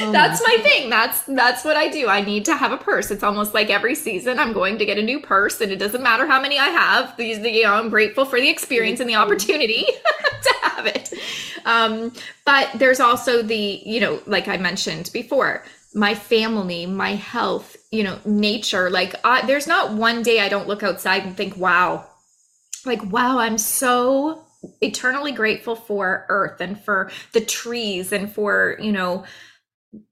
Oh 0.00 0.12
that's 0.12 0.40
my, 0.40 0.56
my 0.56 0.62
thing. 0.62 0.90
That's 0.90 1.22
that's 1.22 1.64
what 1.64 1.76
I 1.76 1.88
do. 1.88 2.08
I 2.08 2.20
need 2.20 2.44
to 2.46 2.56
have 2.56 2.72
a 2.72 2.76
purse. 2.76 3.10
It's 3.10 3.22
almost 3.22 3.54
like 3.54 3.70
every 3.70 3.94
season 3.94 4.38
I'm 4.38 4.52
going 4.52 4.78
to 4.78 4.86
get 4.86 4.98
a 4.98 5.02
new 5.02 5.20
purse, 5.20 5.60
and 5.60 5.72
it 5.72 5.76
doesn't 5.78 6.02
matter 6.02 6.26
how 6.26 6.40
many 6.40 6.58
I 6.58 6.68
have. 6.68 7.16
These, 7.16 7.38
you 7.38 7.64
know, 7.64 7.74
I'm 7.74 7.90
grateful 7.90 8.24
for 8.24 8.40
the 8.40 8.48
experience 8.48 9.00
and 9.00 9.08
the 9.08 9.16
opportunity 9.16 9.84
to 10.42 10.54
have 10.62 10.86
it. 10.86 11.12
Um, 11.64 12.12
but 12.44 12.70
there's 12.76 13.00
also 13.00 13.42
the, 13.42 13.82
you 13.84 14.00
know, 14.00 14.20
like 14.26 14.48
I 14.48 14.56
mentioned 14.56 15.10
before, 15.12 15.64
my 15.94 16.14
family, 16.14 16.86
my 16.86 17.14
health, 17.14 17.76
you 17.90 18.04
know, 18.04 18.18
nature. 18.24 18.90
Like, 18.90 19.20
there's 19.46 19.66
not 19.66 19.92
one 19.92 20.22
day 20.22 20.40
I 20.40 20.48
don't 20.48 20.68
look 20.68 20.82
outside 20.82 21.24
and 21.24 21.36
think, 21.36 21.56
wow, 21.56 22.06
like, 22.86 23.04
wow, 23.10 23.38
I'm 23.38 23.58
so 23.58 24.44
eternally 24.80 25.32
grateful 25.32 25.76
for 25.76 26.26
earth 26.28 26.60
and 26.60 26.82
for 26.82 27.10
the 27.32 27.40
trees 27.40 28.12
and 28.12 28.32
for 28.32 28.76
you 28.80 28.90
know 28.90 29.24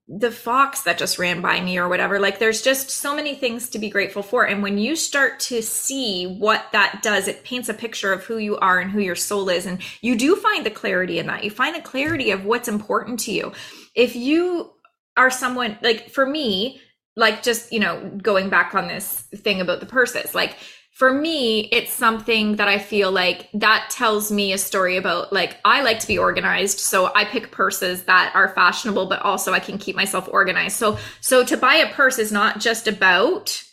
the 0.07 0.31
fox 0.31 0.83
that 0.83 0.97
just 0.97 1.19
ran 1.19 1.41
by 1.41 1.61
me 1.61 1.77
or 1.77 1.87
whatever 1.87 2.19
like 2.19 2.39
there's 2.39 2.63
just 2.63 2.89
so 2.89 3.15
many 3.15 3.35
things 3.35 3.69
to 3.69 3.79
be 3.79 3.89
grateful 3.89 4.23
for. 4.23 4.45
And 4.45 4.63
when 4.63 4.77
you 4.77 4.95
start 4.95 5.39
to 5.41 5.61
see 5.61 6.25
what 6.25 6.65
that 6.71 7.01
does 7.03 7.27
it 7.27 7.43
paints 7.43 7.69
a 7.69 7.73
picture 7.73 8.11
of 8.11 8.23
who 8.23 8.37
you 8.37 8.57
are 8.57 8.79
and 8.79 8.89
who 8.89 8.99
your 8.99 9.15
soul 9.15 9.49
is. 9.49 9.65
And 9.65 9.79
you 10.01 10.15
do 10.15 10.35
find 10.35 10.65
the 10.65 10.71
clarity 10.71 11.19
in 11.19 11.27
that. 11.27 11.43
You 11.43 11.51
find 11.51 11.75
the 11.75 11.81
clarity 11.81 12.31
of 12.31 12.45
what's 12.45 12.67
important 12.67 13.19
to 13.21 13.31
you. 13.31 13.51
If 13.93 14.15
you 14.15 14.71
are 15.15 15.29
someone 15.29 15.77
like 15.81 16.09
for 16.09 16.25
me 16.25 16.81
like 17.15 17.43
just 17.43 17.73
you 17.73 17.79
know 17.79 18.11
going 18.21 18.49
back 18.49 18.73
on 18.75 18.87
this 18.87 19.27
thing 19.35 19.59
about 19.59 19.79
the 19.79 19.85
purses 19.85 20.33
like 20.33 20.55
for 20.97 21.13
me, 21.13 21.59
it's 21.71 21.93
something 21.93 22.55
that 22.55 22.67
I 22.67 22.79
feel 22.79 23.11
like 23.11 23.49
that 23.53 23.87
tells 23.91 24.31
me 24.31 24.51
a 24.51 24.57
story 24.57 24.97
about 24.97 25.31
like 25.31 25.57
I 25.63 25.83
like 25.83 25.99
to 25.99 26.07
be 26.07 26.17
organized, 26.17 26.79
so 26.79 27.11
I 27.13 27.23
pick 27.23 27.51
purses 27.51 28.05
that 28.05 28.31
are 28.33 28.49
fashionable, 28.55 29.05
but 29.05 29.21
also 29.21 29.53
I 29.53 29.59
can 29.59 29.77
keep 29.77 29.95
myself 29.95 30.27
organized. 30.31 30.75
So 30.75 30.97
so 31.21 31.45
to 31.45 31.55
buy 31.55 31.75
a 31.75 31.93
purse 31.93 32.17
is 32.17 32.31
not 32.31 32.59
just 32.59 32.87
about 32.87 33.63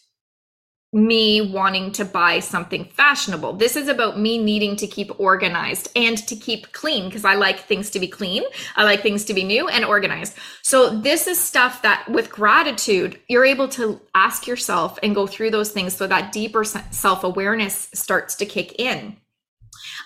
me 0.95 1.41
wanting 1.41 1.91
to 1.91 2.05
buy 2.05 2.39
something 2.39 2.85
fashionable. 2.85 3.55
This 3.55 3.75
is 3.75 3.89
about 3.89 4.21
me 4.21 4.39
needing 4.39 4.77
to 4.77 4.87
keep 4.87 5.11
organized 5.19 5.89
and 5.97 6.17
to 6.29 6.37
keep 6.37 6.73
clean 6.73 7.07
because 7.07 7.25
I 7.25 7.35
like 7.35 7.59
things 7.59 7.91
to 7.91 7.99
be 7.99 8.07
clean. 8.07 8.45
I 8.77 8.85
like 8.85 9.03
things 9.03 9.25
to 9.25 9.35
be 9.35 9.43
new 9.43 9.67
and 9.67 9.85
organized. 9.85 10.35
So 10.63 11.01
this 11.01 11.27
is 11.27 11.41
stuff 11.41 11.83
that 11.83 12.09
with 12.09 12.31
gratitude, 12.31 13.19
you're 13.29 13.45
able 13.45 13.67
to 13.71 14.01
ask 14.15 14.47
yourself 14.47 14.97
and 15.03 15.17
go 15.17 15.27
through 15.27 15.51
those 15.51 15.73
things 15.73 15.97
so 15.97 16.07
that 16.07 16.31
deeper 16.31 16.63
self-awareness 16.63 17.91
starts 17.93 18.37
to 18.37 18.47
kick 18.47 18.79
in. 18.79 19.17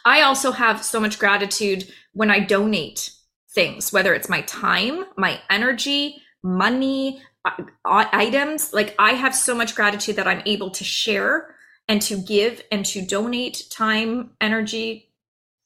I 0.07 0.23
also 0.23 0.53
have 0.53 0.83
so 0.83 1.01
much 1.01 1.19
gratitude 1.19 1.93
when 2.15 2.31
I 2.31 2.41
donate 2.41 3.11
things, 3.55 3.93
whether 3.93 4.15
it's 4.15 4.31
my 4.31 4.41
time, 4.43 5.05
my 5.19 5.39
energy, 5.51 6.23
money, 6.43 7.21
items 7.85 8.73
like 8.73 8.95
i 8.99 9.13
have 9.13 9.35
so 9.35 9.55
much 9.55 9.75
gratitude 9.75 10.17
that 10.17 10.27
i'm 10.27 10.43
able 10.45 10.71
to 10.71 10.85
share 10.85 11.55
and 11.89 12.03
to 12.03 12.17
give 12.19 12.63
and 12.71 12.85
to 12.85 13.05
donate 13.05 13.65
time 13.71 14.31
energy 14.41 15.11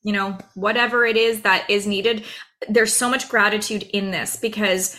you 0.03 0.13
know 0.13 0.37
whatever 0.55 1.05
it 1.05 1.17
is 1.17 1.43
that 1.43 1.69
is 1.69 1.87
needed 1.87 2.25
there's 2.69 2.95
so 2.95 3.09
much 3.09 3.29
gratitude 3.29 3.83
in 3.93 4.11
this 4.11 4.37
because 4.37 4.97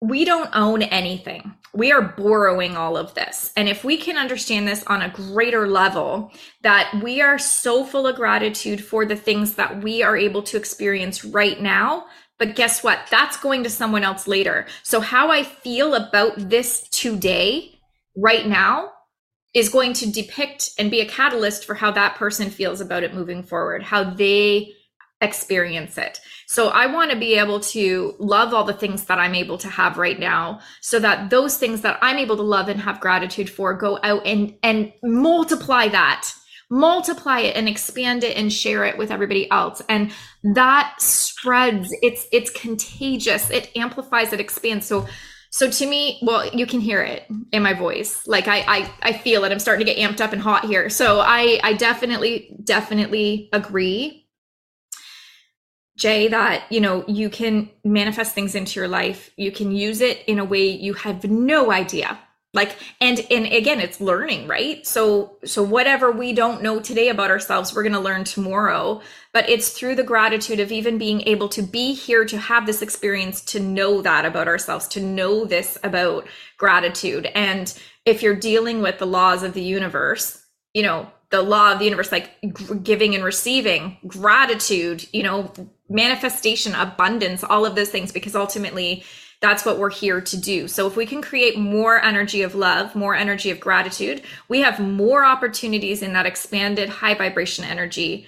we 0.00 0.24
don't 0.24 0.50
own 0.52 0.82
anything 0.82 1.54
we 1.74 1.90
are 1.90 2.02
borrowing 2.02 2.76
all 2.76 2.96
of 2.96 3.14
this. 3.14 3.52
And 3.56 3.68
if 3.68 3.82
we 3.82 3.96
can 3.96 4.18
understand 4.18 4.68
this 4.68 4.84
on 4.84 5.00
a 5.00 5.08
greater 5.08 5.66
level, 5.66 6.30
that 6.60 7.00
we 7.02 7.22
are 7.22 7.38
so 7.38 7.84
full 7.84 8.06
of 8.06 8.16
gratitude 8.16 8.84
for 8.84 9.06
the 9.06 9.16
things 9.16 9.54
that 9.54 9.82
we 9.82 10.02
are 10.02 10.16
able 10.16 10.42
to 10.44 10.58
experience 10.58 11.24
right 11.24 11.60
now, 11.60 12.06
but 12.38 12.56
guess 12.56 12.82
what? 12.82 13.00
That's 13.10 13.36
going 13.36 13.62
to 13.64 13.70
someone 13.70 14.04
else 14.04 14.26
later. 14.26 14.66
So, 14.82 15.00
how 15.00 15.30
I 15.30 15.42
feel 15.42 15.94
about 15.94 16.32
this 16.36 16.88
today, 16.88 17.78
right 18.16 18.46
now, 18.46 18.90
is 19.54 19.68
going 19.68 19.92
to 19.94 20.10
depict 20.10 20.70
and 20.78 20.90
be 20.90 21.00
a 21.00 21.08
catalyst 21.08 21.64
for 21.64 21.74
how 21.74 21.90
that 21.92 22.16
person 22.16 22.50
feels 22.50 22.80
about 22.80 23.02
it 23.02 23.14
moving 23.14 23.42
forward, 23.42 23.82
how 23.82 24.02
they 24.02 24.72
experience 25.22 25.96
it. 25.96 26.20
So 26.48 26.68
I 26.68 26.86
want 26.86 27.10
to 27.12 27.16
be 27.16 27.34
able 27.34 27.60
to 27.60 28.14
love 28.18 28.52
all 28.52 28.64
the 28.64 28.72
things 28.72 29.04
that 29.04 29.18
I'm 29.18 29.34
able 29.34 29.56
to 29.58 29.68
have 29.68 29.96
right 29.96 30.18
now 30.18 30.60
so 30.80 30.98
that 30.98 31.30
those 31.30 31.56
things 31.56 31.80
that 31.82 31.98
I'm 32.02 32.18
able 32.18 32.36
to 32.36 32.42
love 32.42 32.68
and 32.68 32.80
have 32.80 33.00
gratitude 33.00 33.48
for 33.48 33.72
go 33.72 33.98
out 34.02 34.26
and 34.26 34.54
and 34.62 34.92
multiply 35.02 35.88
that 35.88 36.30
multiply 36.72 37.40
it 37.40 37.54
and 37.54 37.68
expand 37.68 38.24
it 38.24 38.34
and 38.34 38.50
share 38.50 38.82
it 38.86 38.96
with 38.96 39.10
everybody 39.10 39.48
else. 39.50 39.82
And 39.90 40.10
that 40.54 40.94
spreads 40.98 41.94
it's 42.00 42.26
it's 42.32 42.48
contagious. 42.48 43.50
It 43.50 43.70
amplifies 43.76 44.32
it 44.32 44.40
expands. 44.40 44.86
So 44.86 45.06
so 45.50 45.70
to 45.70 45.86
me 45.86 46.18
well 46.22 46.48
you 46.48 46.64
can 46.64 46.80
hear 46.80 47.02
it 47.02 47.26
in 47.52 47.62
my 47.62 47.74
voice. 47.74 48.26
Like 48.26 48.48
I, 48.48 48.60
I 48.60 48.92
i 49.02 49.12
feel 49.12 49.44
it. 49.44 49.52
I'm 49.52 49.58
starting 49.58 49.86
to 49.86 49.92
get 49.92 50.00
amped 50.00 50.22
up 50.22 50.32
and 50.32 50.40
hot 50.40 50.64
here. 50.64 50.88
So 50.88 51.20
i 51.20 51.60
i 51.62 51.74
definitely 51.74 52.56
definitely 52.64 53.50
agree 53.52 54.26
jay 55.98 56.26
that 56.26 56.64
you 56.72 56.80
know 56.80 57.04
you 57.06 57.28
can 57.28 57.68
manifest 57.84 58.34
things 58.34 58.54
into 58.54 58.80
your 58.80 58.88
life. 58.88 59.30
You 59.36 59.52
can 59.52 59.72
use 59.72 60.00
it 60.00 60.24
in 60.26 60.38
a 60.38 60.44
way 60.44 60.68
you 60.68 60.94
have 60.94 61.22
no 61.24 61.70
idea 61.70 62.18
like 62.54 62.76
and 63.00 63.24
and 63.30 63.46
again 63.46 63.80
it's 63.80 64.00
learning 64.00 64.46
right? 64.46 64.86
So 64.86 65.36
so 65.44 65.62
whatever 65.62 66.10
we 66.10 66.32
don't 66.32 66.62
know 66.62 66.80
today 66.80 67.08
about 67.08 67.30
ourselves 67.30 67.74
we're 67.74 67.82
going 67.82 67.92
to 67.94 68.00
learn 68.00 68.24
tomorrow. 68.24 69.00
But 69.32 69.48
it's 69.48 69.70
through 69.70 69.94
the 69.94 70.02
gratitude 70.02 70.60
of 70.60 70.70
even 70.70 70.98
being 70.98 71.22
able 71.22 71.48
to 71.50 71.62
be 71.62 71.94
here 71.94 72.24
to 72.26 72.36
have 72.36 72.66
this 72.66 72.82
experience 72.82 73.40
to 73.46 73.60
know 73.60 74.02
that 74.02 74.26
about 74.26 74.48
ourselves 74.48 74.86
to 74.88 75.00
know 75.00 75.44
this 75.46 75.78
about 75.82 76.28
gratitude. 76.58 77.26
And 77.34 77.72
if 78.04 78.22
you're 78.22 78.36
dealing 78.36 78.82
with 78.82 78.98
the 78.98 79.06
laws 79.06 79.42
of 79.42 79.54
the 79.54 79.62
universe 79.62 80.42
you 80.74 80.82
know 80.82 81.10
the 81.30 81.42
law 81.42 81.72
of 81.72 81.78
the 81.78 81.84
universe 81.84 82.12
like 82.12 82.30
giving 82.82 83.14
and 83.14 83.24
receiving 83.24 83.96
gratitude 84.06 85.06
you 85.12 85.22
know 85.22 85.52
manifestation 85.88 86.74
abundance 86.74 87.44
all 87.44 87.66
of 87.66 87.74
those 87.74 87.90
things 87.90 88.12
because 88.12 88.34
ultimately 88.34 89.04
that's 89.42 89.66
what 89.66 89.76
we're 89.76 89.90
here 89.90 90.20
to 90.20 90.36
do. 90.36 90.68
So 90.68 90.86
if 90.86 90.96
we 90.96 91.04
can 91.04 91.20
create 91.20 91.58
more 91.58 92.00
energy 92.00 92.42
of 92.42 92.54
love, 92.54 92.94
more 92.94 93.14
energy 93.14 93.50
of 93.50 93.58
gratitude, 93.58 94.22
we 94.48 94.60
have 94.60 94.78
more 94.78 95.24
opportunities 95.24 96.00
in 96.00 96.12
that 96.12 96.26
expanded 96.26 96.88
high 96.88 97.14
vibration 97.14 97.64
energy 97.64 98.26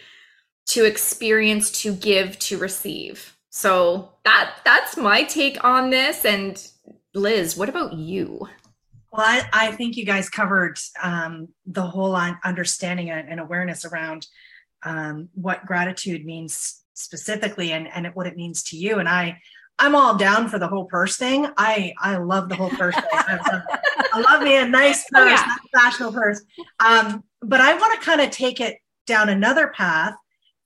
to 0.67 0.85
experience, 0.85 1.83
to 1.83 1.95
give, 1.95 2.39
to 2.41 2.59
receive. 2.59 3.37
So 3.51 4.11
that 4.25 4.57
that's 4.65 4.97
my 4.97 5.23
take 5.23 5.63
on 5.63 5.91
this. 5.91 6.25
And 6.25 6.61
Liz, 7.15 7.57
what 7.57 7.69
about 7.69 7.93
you? 7.93 8.49
Well, 9.13 9.25
I, 9.25 9.49
I 9.53 9.73
think 9.73 9.97
you 9.97 10.05
guys 10.05 10.29
covered 10.29 10.81
um, 11.01 11.49
the 11.65 11.87
whole 11.87 12.17
understanding 12.17 13.11
and 13.11 13.39
awareness 13.39 13.85
around 13.85 14.27
um, 14.85 15.29
what 15.35 15.65
gratitude 15.65 16.25
means 16.25 16.83
specifically 16.95 17.71
and, 17.71 17.87
and 17.95 18.09
what 18.15 18.27
it 18.27 18.37
means 18.37 18.65
to 18.65 18.77
you. 18.77 18.99
And 18.99 19.09
I 19.09 19.41
I'm 19.79 19.97
all 19.97 20.17
down 20.17 20.49
for 20.49 20.59
the 20.59 20.69
whole 20.69 20.85
purse 20.85 21.17
thing. 21.17 21.49
I 21.57 21.95
I 22.01 22.17
love 22.17 22.49
the 22.49 22.55
whole 22.55 22.71
purse 22.71 22.95
thing. 22.95 23.05
I 23.13 24.21
love 24.21 24.43
me 24.43 24.57
a 24.57 24.67
nice 24.69 25.05
purse, 25.11 25.41
oh, 25.43 25.47
yeah. 25.47 25.57
fashionable 25.75 26.13
purse. 26.13 26.43
Um, 26.79 27.25
but 27.41 27.61
I 27.61 27.75
want 27.75 28.01
to 28.01 28.07
kind 28.07 28.21
of 28.21 28.31
take 28.31 28.61
it 28.61 28.79
down 29.07 29.29
another 29.29 29.69
path 29.69 30.15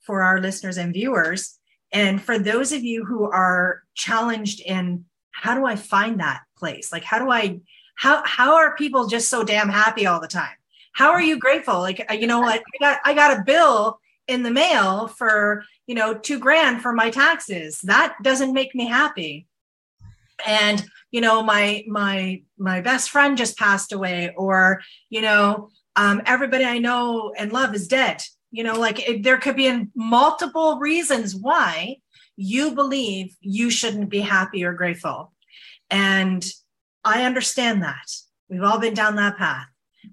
for 0.00 0.22
our 0.22 0.40
listeners 0.40 0.76
and 0.76 0.92
viewers, 0.92 1.58
and 1.92 2.20
for 2.22 2.38
those 2.38 2.72
of 2.72 2.84
you 2.84 3.04
who 3.04 3.24
are 3.24 3.82
challenged 3.94 4.60
in 4.60 5.04
how 5.32 5.54
do 5.54 5.64
I 5.64 5.76
find 5.76 6.20
that 6.20 6.42
place? 6.58 6.92
Like 6.92 7.04
how 7.04 7.18
do 7.18 7.30
I 7.30 7.60
how 7.94 8.22
how 8.26 8.56
are 8.56 8.76
people 8.76 9.06
just 9.06 9.28
so 9.28 9.42
damn 9.42 9.68
happy 9.68 10.06
all 10.06 10.20
the 10.20 10.28
time? 10.28 10.54
How 10.92 11.10
are 11.10 11.22
you 11.22 11.38
grateful? 11.38 11.78
Like 11.78 12.04
you 12.12 12.26
know 12.26 12.40
what? 12.40 12.60
I 12.60 12.78
got 12.80 13.00
I 13.04 13.14
got 13.14 13.38
a 13.38 13.44
bill 13.44 14.00
in 14.26 14.42
the 14.42 14.50
mail 14.50 15.08
for 15.08 15.64
you 15.88 15.94
know 15.94 16.14
two 16.14 16.38
grand 16.38 16.82
for 16.82 16.92
my 16.92 17.10
taxes. 17.10 17.80
That 17.80 18.14
doesn't 18.22 18.52
make 18.52 18.74
me 18.74 18.86
happy. 18.86 19.48
And 20.46 20.86
you 21.10 21.20
know 21.20 21.42
my 21.42 21.82
my 21.88 22.42
my 22.58 22.80
best 22.80 23.10
friend 23.10 23.36
just 23.36 23.58
passed 23.58 23.92
away 23.92 24.32
or 24.36 24.82
you 25.10 25.22
know 25.22 25.70
um, 25.96 26.22
everybody 26.26 26.64
i 26.64 26.78
know 26.78 27.32
and 27.36 27.52
love 27.52 27.74
is 27.74 27.88
dead. 27.88 28.22
You 28.52 28.62
know 28.62 28.78
like 28.78 29.08
it, 29.08 29.22
there 29.24 29.38
could 29.38 29.56
be 29.56 29.86
multiple 29.96 30.78
reasons 30.78 31.34
why 31.34 31.96
you 32.36 32.72
believe 32.72 33.34
you 33.40 33.68
shouldn't 33.68 34.10
be 34.10 34.20
happy 34.20 34.62
or 34.64 34.74
grateful. 34.74 35.32
And 35.90 36.44
i 37.02 37.24
understand 37.24 37.82
that. 37.82 38.08
We've 38.50 38.62
all 38.62 38.78
been 38.78 38.94
down 38.94 39.16
that 39.16 39.38
path. 39.38 39.66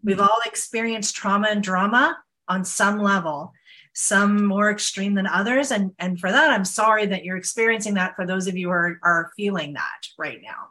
We've 0.04 0.22
all 0.22 0.40
experienced 0.46 1.16
trauma 1.16 1.50
and 1.50 1.62
drama 1.62 2.18
on 2.48 2.64
some 2.64 3.00
level 3.00 3.54
some 3.96 4.46
more 4.46 4.70
extreme 4.70 5.16
than 5.16 5.26
others. 5.26 5.72
And, 5.72 5.92
and 5.98 6.20
for 6.20 6.32
that, 6.32 6.52
I'm 6.52 6.66
sorry 6.66 7.06
that 7.08 7.24
you're 7.24 7.38
experiencing 7.38 7.94
that 7.94 8.16
for 8.16 8.26
those 8.26 8.48
of 8.48 8.58
you 8.58 8.68
who 8.68 8.74
are, 8.74 9.00
are 9.02 9.32
feeling 9.38 9.74
that 9.74 10.08
right 10.18 10.40
now. 10.44 10.70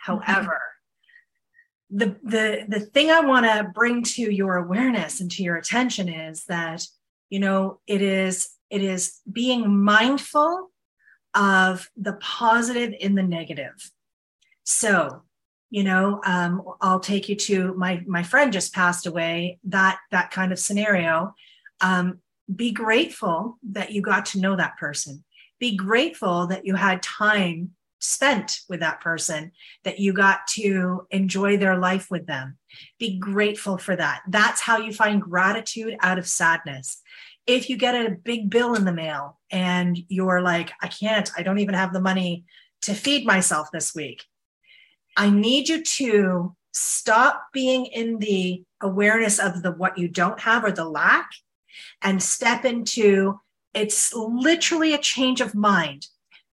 However, 0.00 0.60
the, 1.90 2.16
the, 2.24 2.64
the 2.68 2.80
thing 2.80 3.10
I 3.10 3.20
want 3.20 3.46
to 3.46 3.70
bring 3.72 4.02
to 4.02 4.22
your 4.22 4.56
awareness 4.56 5.20
and 5.20 5.30
to 5.30 5.44
your 5.44 5.56
attention 5.56 6.08
is 6.08 6.44
that, 6.46 6.84
you 7.30 7.38
know, 7.38 7.78
it 7.86 8.02
is, 8.02 8.50
it 8.68 8.82
is 8.82 9.20
being 9.30 9.82
mindful 9.82 10.70
of 11.34 11.88
the 11.96 12.14
positive 12.14 12.92
in 12.98 13.14
the 13.14 13.22
negative. 13.22 13.92
So, 14.64 15.22
you 15.70 15.84
know, 15.84 16.20
um, 16.24 16.62
I'll 16.80 17.00
take 17.00 17.28
you 17.28 17.36
to 17.36 17.74
my 17.74 18.02
my 18.06 18.22
friend 18.22 18.52
just 18.52 18.72
passed 18.72 19.06
away. 19.06 19.58
That 19.64 19.98
that 20.10 20.30
kind 20.30 20.52
of 20.52 20.58
scenario. 20.58 21.34
Um, 21.80 22.20
be 22.54 22.70
grateful 22.72 23.58
that 23.70 23.92
you 23.92 24.02
got 24.02 24.26
to 24.26 24.40
know 24.40 24.56
that 24.56 24.76
person. 24.76 25.24
Be 25.58 25.76
grateful 25.76 26.46
that 26.48 26.66
you 26.66 26.74
had 26.74 27.02
time 27.02 27.72
spent 27.98 28.60
with 28.68 28.80
that 28.80 29.00
person, 29.00 29.50
that 29.84 29.98
you 29.98 30.12
got 30.12 30.46
to 30.46 31.06
enjoy 31.10 31.56
their 31.56 31.76
life 31.76 32.10
with 32.10 32.26
them. 32.26 32.58
Be 32.98 33.18
grateful 33.18 33.78
for 33.78 33.96
that. 33.96 34.20
That's 34.28 34.60
how 34.60 34.78
you 34.78 34.92
find 34.92 35.20
gratitude 35.20 35.96
out 36.02 36.18
of 36.18 36.28
sadness. 36.28 37.02
if 37.46 37.70
you 37.70 37.76
get 37.76 37.94
a 37.94 38.10
big 38.10 38.50
bill 38.50 38.74
in 38.74 38.84
the 38.84 38.92
mail 38.92 39.38
and 39.50 39.98
you're 40.08 40.40
like, 40.40 40.72
I 40.82 40.88
can't, 40.88 41.30
I 41.36 41.42
don't 41.42 41.60
even 41.60 41.74
have 41.74 41.92
the 41.92 42.00
money 42.00 42.44
to 42.82 42.94
feed 42.94 43.24
myself 43.24 43.68
this 43.72 43.94
week. 43.94 44.24
I 45.16 45.30
need 45.30 45.68
you 45.68 45.82
to 45.82 46.56
stop 46.74 47.46
being 47.52 47.86
in 47.86 48.18
the 48.18 48.64
awareness 48.82 49.38
of 49.38 49.62
the 49.62 49.72
what 49.72 49.96
you 49.96 50.08
don't 50.08 50.40
have 50.40 50.64
or 50.64 50.72
the 50.72 50.84
lack 50.84 51.30
and 52.02 52.22
step 52.22 52.64
into 52.64 53.40
it's 53.74 54.14
literally 54.14 54.94
a 54.94 54.98
change 54.98 55.40
of 55.40 55.54
mind. 55.54 56.06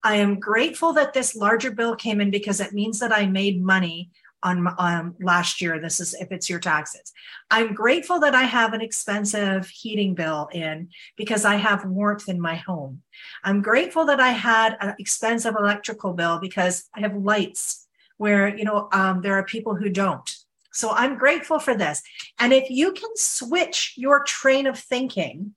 I 0.03 0.15
am 0.15 0.39
grateful 0.39 0.93
that 0.93 1.13
this 1.13 1.35
larger 1.35 1.71
bill 1.71 1.95
came 1.95 2.19
in 2.19 2.31
because 2.31 2.59
it 2.59 2.73
means 2.73 2.99
that 2.99 3.15
I 3.15 3.27
made 3.27 3.63
money 3.63 4.09
on 4.43 4.67
um, 4.79 5.15
last 5.21 5.61
year. 5.61 5.79
This 5.79 5.99
is 5.99 6.15
if 6.15 6.31
it's 6.31 6.49
your 6.49 6.59
taxes. 6.59 7.13
I'm 7.51 7.73
grateful 7.73 8.19
that 8.21 8.33
I 8.33 8.43
have 8.43 8.73
an 8.73 8.81
expensive 8.81 9.67
heating 9.67 10.15
bill 10.15 10.49
in 10.51 10.89
because 11.15 11.45
I 11.45 11.55
have 11.55 11.85
warmth 11.85 12.27
in 12.27 12.41
my 12.41 12.55
home. 12.55 13.03
I'm 13.43 13.61
grateful 13.61 14.05
that 14.05 14.19
I 14.19 14.29
had 14.29 14.77
an 14.81 14.95
expensive 14.97 15.55
electrical 15.57 16.13
bill 16.13 16.39
because 16.39 16.89
I 16.95 17.01
have 17.01 17.15
lights 17.15 17.87
where 18.17 18.55
you 18.55 18.63
know 18.63 18.89
um, 18.91 19.21
there 19.21 19.35
are 19.35 19.43
people 19.43 19.75
who 19.75 19.89
don't. 19.89 20.29
So 20.71 20.91
I'm 20.91 21.17
grateful 21.17 21.59
for 21.59 21.75
this. 21.75 22.01
And 22.39 22.53
if 22.53 22.69
you 22.69 22.93
can 22.93 23.09
switch 23.15 23.93
your 23.97 24.23
train 24.23 24.67
of 24.67 24.79
thinking 24.79 25.53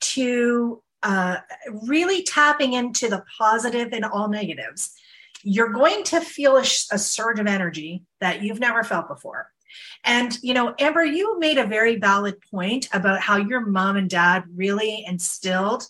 to 0.00 0.82
uh, 1.02 1.38
really 1.86 2.22
tapping 2.22 2.74
into 2.74 3.08
the 3.08 3.24
positive 3.38 3.92
and 3.92 4.04
all 4.04 4.28
negatives, 4.28 4.92
you're 5.42 5.72
going 5.72 6.04
to 6.04 6.20
feel 6.20 6.56
a, 6.56 6.62
a 6.92 6.98
surge 6.98 7.38
of 7.38 7.46
energy 7.46 8.04
that 8.20 8.42
you've 8.42 8.60
never 8.60 8.84
felt 8.84 9.08
before. 9.08 9.50
And, 10.04 10.36
you 10.42 10.54
know, 10.54 10.74
Amber, 10.78 11.04
you 11.04 11.38
made 11.38 11.58
a 11.58 11.66
very 11.66 11.96
valid 11.96 12.36
point 12.50 12.88
about 12.92 13.20
how 13.20 13.36
your 13.36 13.60
mom 13.60 13.96
and 13.96 14.10
dad 14.10 14.44
really 14.54 15.04
instilled 15.06 15.84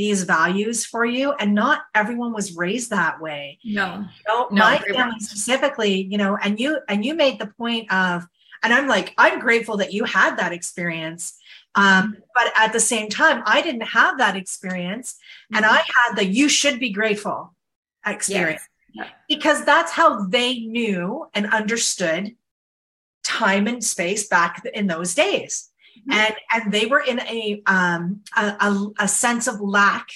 these 0.00 0.22
values 0.24 0.86
for 0.86 1.04
you. 1.04 1.32
And 1.32 1.54
not 1.54 1.82
everyone 1.94 2.32
was 2.32 2.56
raised 2.56 2.88
that 2.90 3.20
way. 3.20 3.58
No. 3.62 3.98
You 3.98 4.06
no 4.28 4.48
my 4.50 4.78
family 4.78 5.20
specifically, 5.20 6.02
you 6.02 6.16
know, 6.16 6.38
and 6.42 6.58
you 6.58 6.78
and 6.88 7.04
you 7.04 7.14
made 7.14 7.38
the 7.38 7.48
point 7.48 7.92
of, 7.92 8.26
and 8.62 8.72
I'm 8.72 8.88
like, 8.88 9.12
I'm 9.18 9.38
grateful 9.40 9.76
that 9.76 9.92
you 9.92 10.04
had 10.04 10.36
that 10.38 10.52
experience. 10.52 11.36
Um, 11.74 12.16
but 12.34 12.52
at 12.56 12.72
the 12.72 12.80
same 12.80 13.10
time, 13.10 13.42
I 13.44 13.60
didn't 13.62 13.82
have 13.82 14.18
that 14.18 14.36
experience. 14.36 15.12
Mm-hmm. 15.12 15.56
And 15.56 15.66
I 15.66 15.76
had 15.76 16.16
the 16.16 16.24
you 16.24 16.48
should 16.48 16.80
be 16.80 16.90
grateful 16.90 17.54
experience. 18.06 18.62
Yes 18.62 18.70
because 19.28 19.64
that's 19.64 19.92
how 19.92 20.24
they 20.24 20.58
knew 20.58 21.26
and 21.34 21.46
understood 21.46 22.34
time 23.22 23.66
and 23.66 23.84
space 23.84 24.26
back 24.26 24.62
in 24.74 24.86
those 24.86 25.14
days. 25.14 25.69
And 26.10 26.34
and 26.52 26.72
they 26.72 26.86
were 26.86 27.00
in 27.00 27.20
a 27.20 27.62
um 27.66 28.20
a, 28.36 28.56
a, 28.60 28.86
a 29.00 29.08
sense 29.08 29.46
of 29.46 29.60
lack 29.60 30.08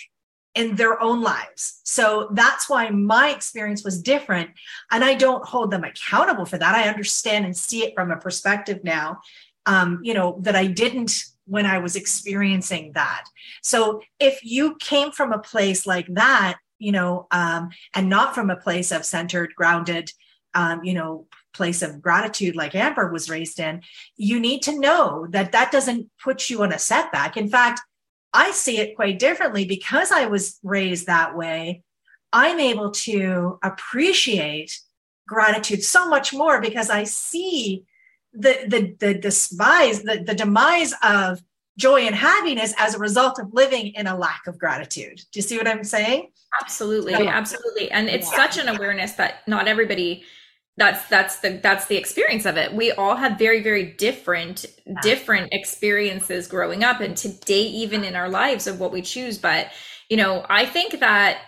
in 0.55 0.77
their 0.77 1.03
own 1.03 1.21
lives. 1.21 1.81
So 1.83 2.29
that's 2.33 2.69
why 2.69 2.89
my 2.91 3.31
experience 3.31 3.83
was 3.83 4.01
different 4.01 4.51
and 4.93 5.03
i 5.03 5.15
don't 5.15 5.45
hold 5.45 5.71
them 5.71 5.85
accountable 5.85 6.47
for 6.47 6.59
that. 6.59 6.75
I 6.75 6.89
understand 6.89 7.45
and 7.45 7.57
see 7.57 7.83
it 7.85 7.95
from 7.95 8.11
a 8.11 8.17
perspective 8.17 8.85
now 8.85 9.21
um 9.67 10.01
you 10.03 10.15
know 10.15 10.39
that 10.43 10.55
i 10.55 10.67
didn't 10.67 11.25
when 11.47 11.67
i 11.67 11.79
was 11.79 11.97
experiencing 11.97 12.93
that. 12.93 13.25
So 13.63 14.01
if 14.21 14.45
you 14.45 14.77
came 14.77 15.11
from 15.11 15.33
a 15.33 15.39
place 15.39 15.87
like 15.87 16.07
that 16.15 16.59
you 16.79 16.93
know, 16.93 17.27
um, 17.31 17.71
and 17.95 18.09
not 18.09 18.35
from 18.35 18.51
a 18.51 18.57
place 18.57 18.93
of 18.93 19.05
centered, 19.05 19.55
grounded, 19.57 20.11
um, 20.55 20.85
you 20.85 20.95
know, 20.95 21.27
place 21.55 21.83
of 21.83 22.03
gratitude 22.03 22.57
like 22.57 22.75
Amber 22.75 23.11
was 23.11 23.31
raised 23.31 23.61
in, 23.61 23.83
you 24.17 24.41
need 24.41 24.63
to 24.63 24.79
know 24.79 25.27
that 25.31 25.53
that 25.53 25.73
doesn't 25.73 26.11
put 26.23 26.51
you 26.51 26.63
on 26.63 26.73
a 26.73 26.79
setback. 26.79 27.37
In 27.37 27.49
fact, 27.49 27.81
I 28.33 28.51
see 28.51 28.79
it 28.79 28.97
quite 28.97 29.19
differently 29.19 29.65
because 29.65 30.11
I 30.11 30.27
was 30.27 30.59
raised 30.63 31.07
that 31.07 31.37
way. 31.37 31.83
I'm 32.33 32.59
able 32.59 32.91
to 32.91 33.59
appreciate 33.63 34.79
gratitude 35.27 35.83
so 35.83 36.09
much 36.09 36.35
more 36.35 36.61
because 36.61 36.91
I 36.91 37.05
see 37.05 37.85
the 38.33 38.65
the 38.67 38.97
the 38.99 39.15
despise 39.15 40.03
the, 40.03 40.23
the 40.27 40.35
demise 40.35 40.93
of 41.03 41.41
joy 41.79 42.03
and 42.03 42.15
happiness 42.15 42.75
as 42.77 42.95
a 42.95 42.99
result 42.99 43.39
of 43.39 43.53
living 43.53 43.89
in 43.95 44.07
a 44.07 44.17
lack 44.17 44.47
of 44.47 44.59
gratitude. 44.59 45.19
Do 45.33 45.39
you 45.39 45.43
see 45.43 45.57
what 45.57 45.69
I'm 45.69 45.85
saying? 45.85 46.31
Absolutely, 46.61 47.15
so, 47.15 47.27
absolutely. 47.27 47.91
And 47.91 48.09
it's 48.09 48.31
yeah. 48.31 48.37
such 48.37 48.59
an 48.59 48.69
awareness 48.69 49.13
that 49.13 49.47
not 49.47 49.67
everybody 49.67 50.25
that's 50.77 51.07
that's 51.09 51.39
the 51.39 51.61
that's 51.63 51.87
the 51.87 51.97
experience 51.97 52.47
of 52.47 52.57
it. 52.57 52.75
We 52.75 52.91
all 52.93 53.17
have 53.17 53.39
very 53.39 53.63
very 53.63 53.93
different 53.93 54.67
yeah. 54.87 54.95
different 55.03 55.53
experiences 55.53 56.49
growing 56.49 56.83
up 56.83 57.01
and 57.01 57.17
today 57.17 57.63
even 57.63 58.03
in 58.05 58.17
our 58.17 58.29
lives 58.29 58.67
of 58.67 58.81
what 58.81 58.93
we 58.93 59.03
choose, 59.03 59.39
but 59.39 59.69
you 60.11 60.17
know, 60.17 60.45
I 60.49 60.67
think 60.67 61.01
that 61.01 61.39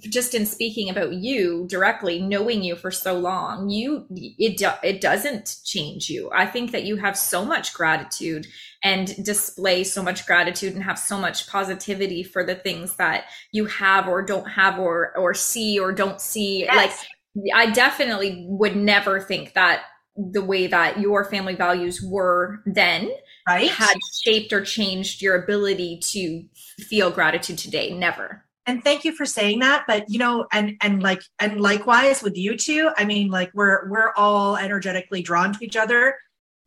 just 0.00 0.34
in 0.34 0.44
speaking 0.44 0.90
about 0.90 1.14
you 1.14 1.66
directly 1.68 2.20
knowing 2.20 2.62
you 2.62 2.76
for 2.76 2.90
so 2.90 3.18
long 3.18 3.70
you 3.70 4.06
it 4.10 4.60
it 4.82 5.00
doesn't 5.00 5.56
change 5.64 6.10
you 6.10 6.30
i 6.34 6.44
think 6.44 6.70
that 6.72 6.84
you 6.84 6.96
have 6.96 7.16
so 7.16 7.44
much 7.44 7.72
gratitude 7.72 8.46
and 8.82 9.24
display 9.24 9.82
so 9.82 10.02
much 10.02 10.26
gratitude 10.26 10.74
and 10.74 10.82
have 10.82 10.98
so 10.98 11.16
much 11.16 11.48
positivity 11.48 12.22
for 12.22 12.44
the 12.44 12.54
things 12.54 12.96
that 12.96 13.24
you 13.52 13.64
have 13.64 14.06
or 14.06 14.20
don't 14.20 14.50
have 14.50 14.78
or 14.78 15.16
or 15.16 15.32
see 15.32 15.78
or 15.78 15.92
don't 15.92 16.20
see 16.20 16.64
yes. 16.64 16.76
like 16.76 17.08
i 17.54 17.70
definitely 17.70 18.44
would 18.48 18.76
never 18.76 19.20
think 19.20 19.52
that 19.54 19.84
the 20.16 20.44
way 20.44 20.66
that 20.66 21.00
your 21.00 21.24
family 21.24 21.54
values 21.54 22.00
were 22.00 22.62
then 22.66 23.10
right. 23.48 23.70
had 23.70 23.96
shaped 24.22 24.52
or 24.52 24.64
changed 24.64 25.20
your 25.20 25.42
ability 25.42 25.98
to 25.98 26.44
feel 26.84 27.10
gratitude 27.10 27.58
today. 27.58 27.92
Never. 27.92 28.44
And 28.66 28.82
thank 28.82 29.04
you 29.04 29.14
for 29.14 29.26
saying 29.26 29.58
that 29.58 29.84
but 29.86 30.08
you 30.08 30.18
know 30.18 30.46
and 30.50 30.76
and 30.80 31.02
like 31.02 31.20
and 31.38 31.60
likewise 31.60 32.22
with 32.22 32.34
you 32.34 32.56
two 32.56 32.88
i 32.96 33.04
mean 33.04 33.28
like 33.30 33.50
we're 33.52 33.86
we're 33.90 34.14
all 34.16 34.56
energetically 34.56 35.20
drawn 35.20 35.52
to 35.52 35.62
each 35.62 35.76
other 35.76 36.14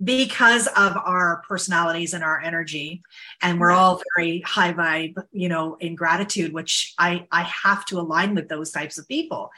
because 0.03 0.67
of 0.67 0.95
our 0.95 1.41
personalities 1.47 2.13
and 2.13 2.23
our 2.23 2.39
energy. 2.39 3.01
And 3.41 3.59
we're 3.59 3.71
all 3.71 4.01
very 4.15 4.41
high 4.41 4.73
vibe 4.73 5.15
you 5.31 5.49
know 5.49 5.75
in 5.79 5.95
gratitude 5.95 6.53
which 6.53 6.93
i 6.99 7.25
i 7.31 7.41
have 7.41 7.85
to 7.85 7.99
align 7.99 8.35
with 8.35 8.47
those 8.47 8.71
types 8.71 8.97
of 8.97 9.07
people 9.07 9.49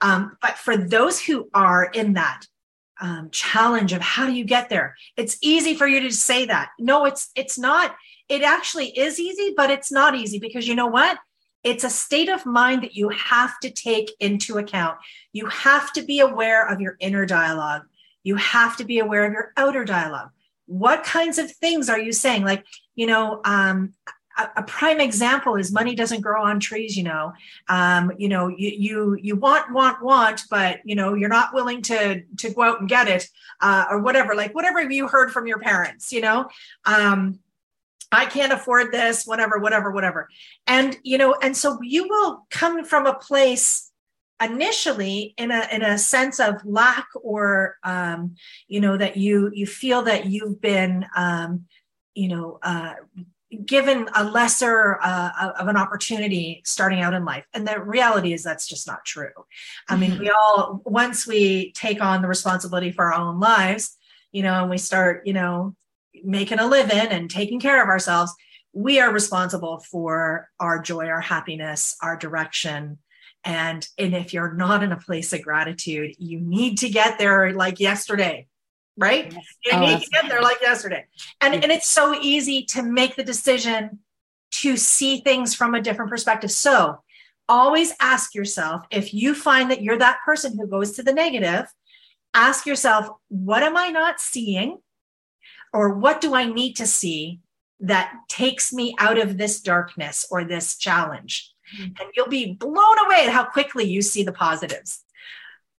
um, 0.00 0.36
but 0.40 0.58
for 0.58 0.76
those 0.76 1.20
who 1.20 1.48
are 1.54 1.84
in 1.84 2.14
that 2.14 2.42
um, 3.00 3.28
challenge 3.30 3.92
of 3.92 4.00
how 4.00 4.26
do 4.26 4.32
you 4.32 4.44
get 4.44 4.68
there 4.70 4.96
it's 5.16 5.38
easy 5.42 5.74
for 5.74 5.86
you 5.86 6.00
to 6.00 6.10
say 6.10 6.46
that. 6.46 6.70
No 6.78 7.04
it's 7.04 7.30
it's 7.34 7.58
not. 7.58 7.94
It 8.28 8.42
actually 8.42 8.98
is 8.98 9.20
easy 9.20 9.54
but 9.56 9.70
it's 9.70 9.92
not 9.92 10.14
easy 10.14 10.38
because 10.38 10.66
you 10.66 10.74
know 10.74 10.86
what? 10.86 11.18
It's 11.62 11.84
a 11.84 11.90
state 11.90 12.28
of 12.28 12.46
mind 12.46 12.84
that 12.84 12.94
you 12.94 13.08
have 13.08 13.58
to 13.60 13.70
take 13.70 14.12
into 14.20 14.58
account. 14.58 14.98
You 15.32 15.46
have 15.46 15.92
to 15.94 16.02
be 16.02 16.20
aware 16.20 16.66
of 16.66 16.80
your 16.80 16.96
inner 17.00 17.26
dialogue. 17.26 17.82
You 18.22 18.36
have 18.36 18.76
to 18.76 18.84
be 18.84 19.00
aware 19.00 19.24
of 19.24 19.32
your 19.32 19.52
outer 19.56 19.84
dialogue. 19.84 20.30
What 20.66 21.02
kinds 21.02 21.38
of 21.38 21.50
things 21.50 21.88
are 21.88 21.98
you 21.98 22.12
saying? 22.12 22.44
Like, 22.44 22.64
you 22.94 23.06
know, 23.06 23.40
um, 23.44 23.94
a, 24.36 24.48
a 24.56 24.62
prime 24.62 25.00
example 25.00 25.56
is 25.56 25.72
money 25.72 25.94
doesn't 25.94 26.20
grow 26.20 26.44
on 26.44 26.60
trees. 26.60 26.96
You 26.96 27.04
know, 27.04 27.32
um, 27.68 28.12
you 28.18 28.28
know, 28.28 28.48
you 28.48 28.70
you 28.70 29.18
you 29.20 29.36
want 29.36 29.72
want 29.72 30.02
want, 30.02 30.42
but 30.50 30.80
you 30.84 30.94
know, 30.94 31.14
you're 31.14 31.28
not 31.28 31.54
willing 31.54 31.82
to 31.82 32.22
to 32.22 32.50
go 32.50 32.62
out 32.62 32.80
and 32.80 32.88
get 32.88 33.08
it, 33.08 33.28
uh, 33.60 33.86
or 33.90 34.00
whatever. 34.00 34.34
Like 34.34 34.54
whatever 34.54 34.82
you 34.82 35.08
heard 35.08 35.32
from 35.32 35.46
your 35.46 35.58
parents. 35.58 36.12
You 36.12 36.20
know, 36.20 36.48
um, 36.84 37.40
I 38.12 38.26
can't 38.26 38.52
afford 38.52 38.92
this, 38.92 39.26
whatever, 39.26 39.58
whatever, 39.58 39.90
whatever. 39.90 40.28
And, 40.66 40.96
you 41.02 41.18
know, 41.18 41.36
and 41.42 41.56
so 41.56 41.78
you 41.82 42.08
will 42.08 42.46
come 42.50 42.84
from 42.84 43.06
a 43.06 43.14
place 43.14 43.90
initially 44.42 45.34
in 45.38 45.50
a 45.50 45.66
in 45.72 45.82
a 45.82 45.96
sense 45.96 46.38
of 46.38 46.64
lack 46.64 47.08
or 47.22 47.76
um, 47.82 48.36
you 48.68 48.80
know 48.80 48.96
that 48.96 49.16
you 49.16 49.50
you 49.54 49.66
feel 49.66 50.02
that 50.02 50.26
you've 50.26 50.60
been 50.60 51.06
um, 51.16 51.64
you 52.14 52.28
know 52.28 52.58
uh, 52.62 52.92
given 53.64 54.08
a 54.14 54.24
lesser 54.24 54.98
uh, 55.00 55.52
of 55.58 55.68
an 55.68 55.76
opportunity 55.76 56.62
starting 56.64 57.00
out 57.00 57.14
in 57.14 57.24
life. 57.24 57.46
And 57.54 57.66
the 57.66 57.80
reality 57.80 58.32
is 58.32 58.42
that's 58.42 58.66
just 58.66 58.86
not 58.86 59.04
true. 59.04 59.30
I 59.88 59.96
mean 59.96 60.12
mm-hmm. 60.12 60.20
we 60.20 60.30
all 60.30 60.82
once 60.84 61.26
we 61.26 61.72
take 61.72 62.00
on 62.00 62.22
the 62.22 62.28
responsibility 62.28 62.90
for 62.90 63.12
our 63.12 63.20
own 63.20 63.40
lives 63.40 63.96
you 64.32 64.42
know 64.42 64.60
and 64.62 64.70
we 64.70 64.78
start 64.78 65.26
you 65.26 65.32
know 65.32 65.74
making 66.24 66.58
a 66.58 66.66
living 66.66 66.98
and 66.98 67.30
taking 67.30 67.60
care 67.60 67.82
of 67.82 67.88
ourselves 67.88 68.34
we 68.72 69.00
are 69.00 69.12
responsible 69.12 69.78
for 69.78 70.48
our 70.58 70.80
joy 70.80 71.06
our 71.06 71.20
happiness 71.20 71.96
our 72.02 72.16
direction. 72.16 72.98
And 73.44 73.86
and 73.96 74.14
if 74.14 74.32
you're 74.32 74.54
not 74.54 74.82
in 74.82 74.90
a 74.90 74.96
place 74.96 75.32
of 75.32 75.42
gratitude 75.42 76.16
you 76.18 76.40
need 76.40 76.78
to 76.78 76.88
get 76.88 77.18
there 77.18 77.52
like 77.52 77.78
yesterday 77.78 78.48
right 78.96 79.32
you 79.64 79.72
oh, 79.72 79.80
need 79.80 80.00
to 80.00 80.10
get 80.10 80.28
there 80.28 80.42
like 80.42 80.60
yesterday 80.60 81.04
and 81.40 81.54
and 81.54 81.72
it's 81.72 81.88
so 81.88 82.18
easy 82.20 82.62
to 82.64 82.82
make 82.82 83.16
the 83.16 83.24
decision 83.24 83.98
to 84.50 84.76
see 84.76 85.20
things 85.20 85.54
from 85.54 85.74
a 85.74 85.80
different 85.80 86.10
perspective 86.10 86.50
so 86.50 87.02
always 87.48 87.92
ask 88.00 88.34
yourself 88.34 88.82
if 88.90 89.14
you 89.14 89.34
find 89.34 89.70
that 89.70 89.82
you're 89.82 89.98
that 89.98 90.18
person 90.24 90.56
who 90.58 90.66
goes 90.66 90.92
to 90.92 91.02
the 91.02 91.12
negative 91.12 91.66
ask 92.34 92.66
yourself 92.66 93.08
what 93.28 93.62
am 93.62 93.76
i 93.76 93.88
not 93.90 94.20
seeing 94.20 94.78
or 95.72 95.94
what 95.94 96.20
do 96.20 96.34
i 96.34 96.44
need 96.44 96.74
to 96.74 96.86
see 96.86 97.40
that 97.80 98.12
takes 98.28 98.72
me 98.72 98.94
out 98.98 99.18
of 99.18 99.36
this 99.36 99.60
darkness 99.60 100.26
or 100.30 100.44
this 100.44 100.76
challenge. 100.76 101.52
Mm-hmm. 101.74 102.00
And 102.00 102.10
you'll 102.14 102.28
be 102.28 102.52
blown 102.52 102.98
away 103.06 103.26
at 103.26 103.32
how 103.32 103.44
quickly 103.44 103.84
you 103.84 104.02
see 104.02 104.22
the 104.22 104.32
positives. 104.32 105.02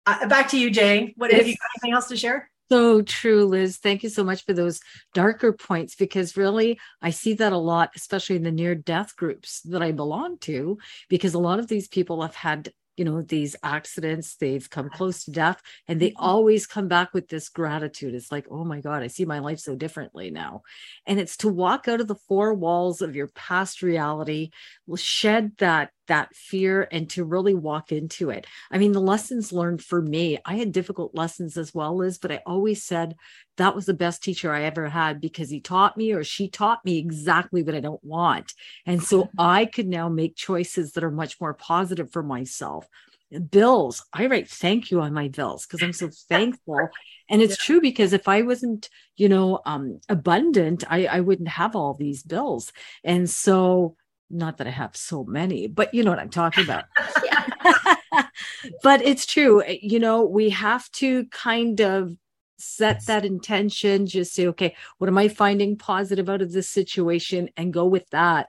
Uh, 0.05 0.27
back 0.27 0.49
to 0.49 0.59
you, 0.59 0.69
Jay. 0.69 1.13
What 1.17 1.31
have 1.31 1.47
you 1.47 1.55
got 1.55 1.69
anything 1.77 1.95
else 1.95 2.07
to 2.09 2.17
share? 2.17 2.49
So 2.69 3.01
true, 3.01 3.45
Liz. 3.45 3.77
Thank 3.77 4.03
you 4.03 4.09
so 4.09 4.23
much 4.23 4.43
for 4.43 4.53
those 4.53 4.81
darker 5.13 5.53
points 5.53 5.95
because 5.95 6.35
really 6.35 6.79
I 7.01 7.11
see 7.11 7.33
that 7.35 7.53
a 7.53 7.57
lot, 7.57 7.91
especially 7.95 8.35
in 8.35 8.43
the 8.43 8.51
near 8.51 8.75
death 8.75 9.15
groups 9.15 9.61
that 9.61 9.81
I 9.81 9.93
belong 9.93 10.37
to, 10.39 10.77
because 11.07 11.33
a 11.33 11.39
lot 11.39 11.59
of 11.59 11.67
these 11.67 11.87
people 11.87 12.21
have 12.23 12.35
had 12.35 12.73
you 12.97 13.05
know 13.05 13.21
these 13.21 13.55
accidents 13.63 14.35
they've 14.35 14.69
come 14.69 14.89
close 14.89 15.23
to 15.23 15.31
death 15.31 15.61
and 15.87 15.99
they 15.99 16.09
mm-hmm. 16.09 16.23
always 16.23 16.67
come 16.67 16.87
back 16.87 17.13
with 17.13 17.29
this 17.29 17.47
gratitude. 17.47 18.13
It's 18.13 18.31
like 18.31 18.47
oh 18.49 18.65
my 18.65 18.81
god 18.81 19.03
i 19.03 19.07
see 19.07 19.25
my 19.25 19.39
life 19.39 19.59
so 19.59 19.75
differently 19.75 20.31
now. 20.31 20.63
And 21.05 21.19
it's 21.19 21.37
to 21.37 21.47
walk 21.47 21.87
out 21.87 22.01
of 22.01 22.07
the 22.07 22.15
four 22.15 22.53
walls 22.53 23.01
of 23.01 23.15
your 23.15 23.27
past 23.29 23.81
reality 23.81 24.51
shed 24.97 25.51
that 25.59 25.91
that 26.07 26.33
fear 26.35 26.87
and 26.91 27.09
to 27.09 27.23
really 27.23 27.53
walk 27.53 27.91
into 27.91 28.29
it. 28.29 28.47
I 28.71 28.77
mean 28.77 28.93
the 28.93 29.01
lessons 29.01 29.53
learned 29.53 29.83
for 29.83 30.01
me 30.01 30.39
i 30.45 30.55
had 30.55 30.71
difficult 30.71 31.13
lessons 31.13 31.57
as 31.57 31.73
well 31.73 31.95
liz 31.95 32.17
but 32.17 32.31
i 32.31 32.41
always 32.45 32.83
said 32.83 33.15
that 33.57 33.75
was 33.75 33.85
the 33.85 33.93
best 33.93 34.23
teacher 34.23 34.53
i 34.53 34.63
ever 34.63 34.87
had 34.87 35.19
because 35.19 35.49
he 35.49 35.59
taught 35.59 35.97
me 35.97 36.13
or 36.13 36.23
she 36.23 36.47
taught 36.47 36.83
me 36.85 36.97
exactly 36.97 37.63
what 37.63 37.75
i 37.75 37.79
don't 37.79 38.03
want. 38.03 38.53
And 38.85 39.03
so 39.03 39.29
i 39.37 39.65
could 39.65 39.87
now 39.87 40.09
make 40.09 40.35
choices 40.35 40.93
that 40.93 41.03
are 41.03 41.11
much 41.11 41.39
more 41.41 41.53
positive 41.53 42.11
for 42.11 42.23
myself. 42.23 42.87
Bills 43.49 44.05
i 44.13 44.25
write 44.27 44.49
thank 44.49 44.91
you 44.91 45.01
on 45.01 45.13
my 45.13 45.27
bills 45.27 45.65
because 45.65 45.83
i'm 45.83 45.93
so 45.93 46.09
thankful. 46.29 46.89
And 47.29 47.41
it's 47.41 47.57
yeah. 47.59 47.65
true 47.65 47.81
because 47.81 48.13
if 48.13 48.27
i 48.27 48.41
wasn't 48.41 48.89
you 49.15 49.29
know 49.29 49.59
um 49.65 49.99
abundant 50.07 50.83
i 50.89 51.05
i 51.07 51.19
wouldn't 51.19 51.49
have 51.49 51.75
all 51.75 51.93
these 51.93 52.23
bills. 52.23 52.71
And 53.03 53.29
so 53.29 53.95
not 54.29 54.57
that 54.57 54.67
i 54.67 54.71
have 54.71 54.95
so 54.95 55.23
many 55.23 55.67
but 55.67 55.93
you 55.93 56.03
know 56.03 56.11
what 56.11 56.19
i'm 56.19 56.29
talking 56.29 56.63
about. 56.63 56.85
But 58.83 59.01
it's 59.01 59.25
true. 59.25 59.63
You 59.67 59.99
know 59.99 60.23
we 60.23 60.49
have 60.49 60.89
to 60.93 61.25
kind 61.25 61.79
of 61.81 62.15
set 62.57 63.05
that 63.05 63.25
intention 63.25 64.05
just 64.05 64.33
say 64.33 64.47
okay 64.47 64.75
what 64.97 65.07
am 65.07 65.17
i 65.17 65.27
finding 65.27 65.77
positive 65.77 66.29
out 66.29 66.41
of 66.41 66.51
this 66.51 66.69
situation? 66.69 67.49
and 67.57 67.73
go 67.73 67.85
with 67.85 68.09
that 68.09 68.47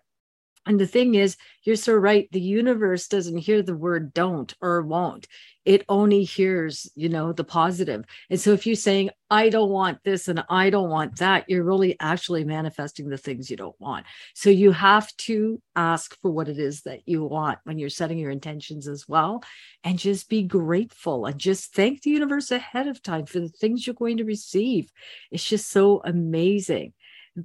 and 0.67 0.79
the 0.79 0.87
thing 0.87 1.15
is, 1.15 1.37
you're 1.63 1.77
so 1.77 1.95
right. 1.95 2.29
The 2.33 2.41
universe 2.41 3.09
doesn't 3.09 3.39
hear 3.39 3.63
the 3.63 3.77
word 3.77 4.15
don't 4.15 4.55
or 4.61 4.83
won't. 4.83 5.27
It 5.65 5.85
only 5.91 6.25
hears, 6.25 6.91
you 6.95 7.11
know, 7.11 7.33
the 7.35 7.45
positive. 7.45 8.05
And 8.31 8.41
so 8.41 8.55
if 8.55 8.67
you're 8.67 8.75
saying, 8.75 9.11
I 9.29 9.51
don't 9.51 9.69
want 9.69 10.03
this 10.03 10.29
and 10.29 10.43
I 10.49 10.71
don't 10.71 10.89
want 10.89 11.19
that, 11.19 11.45
you're 11.47 11.63
really 11.63 11.95
actually 12.01 12.43
manifesting 12.45 13.11
the 13.11 13.19
things 13.19 13.51
you 13.51 13.59
don't 13.59 13.79
want. 13.79 14.07
So 14.35 14.49
you 14.49 14.73
have 14.73 15.15
to 15.19 15.61
ask 15.77 16.19
for 16.23 16.31
what 16.31 16.49
it 16.49 16.59
is 16.59 16.83
that 16.83 17.07
you 17.07 17.23
want 17.25 17.59
when 17.65 17.79
you're 17.79 17.91
setting 17.91 18.17
your 18.17 18.31
intentions 18.31 18.89
as 18.89 19.07
well. 19.07 19.43
And 19.85 19.99
just 19.99 20.31
be 20.31 20.43
grateful 20.43 21.27
and 21.27 21.39
just 21.39 21.75
thank 21.75 22.01
the 22.01 22.11
universe 22.11 22.51
ahead 22.51 22.87
of 22.87 23.03
time 23.03 23.27
for 23.27 23.41
the 23.41 23.49
things 23.49 23.87
you're 23.87 23.93
going 23.93 24.17
to 24.19 24.25
receive. 24.25 24.91
It's 25.31 25.45
just 25.45 25.69
so 25.69 26.01
amazing 26.03 26.95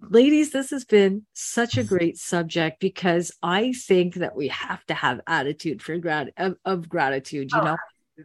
ladies, 0.09 0.51
this 0.51 0.71
has 0.71 0.85
been 0.85 1.25
such 1.33 1.77
a 1.77 1.81
mm-hmm. 1.81 1.95
great 1.95 2.17
subject 2.17 2.79
because 2.79 3.31
I 3.41 3.73
think 3.73 4.15
that 4.15 4.35
we 4.35 4.47
have 4.49 4.85
to 4.85 4.93
have 4.93 5.21
attitude 5.27 5.81
for 5.81 5.97
grat- 5.97 6.33
of, 6.37 6.57
of 6.65 6.89
gratitude. 6.89 7.51
You 7.51 7.59
oh, 7.59 7.63
know, 7.63 7.77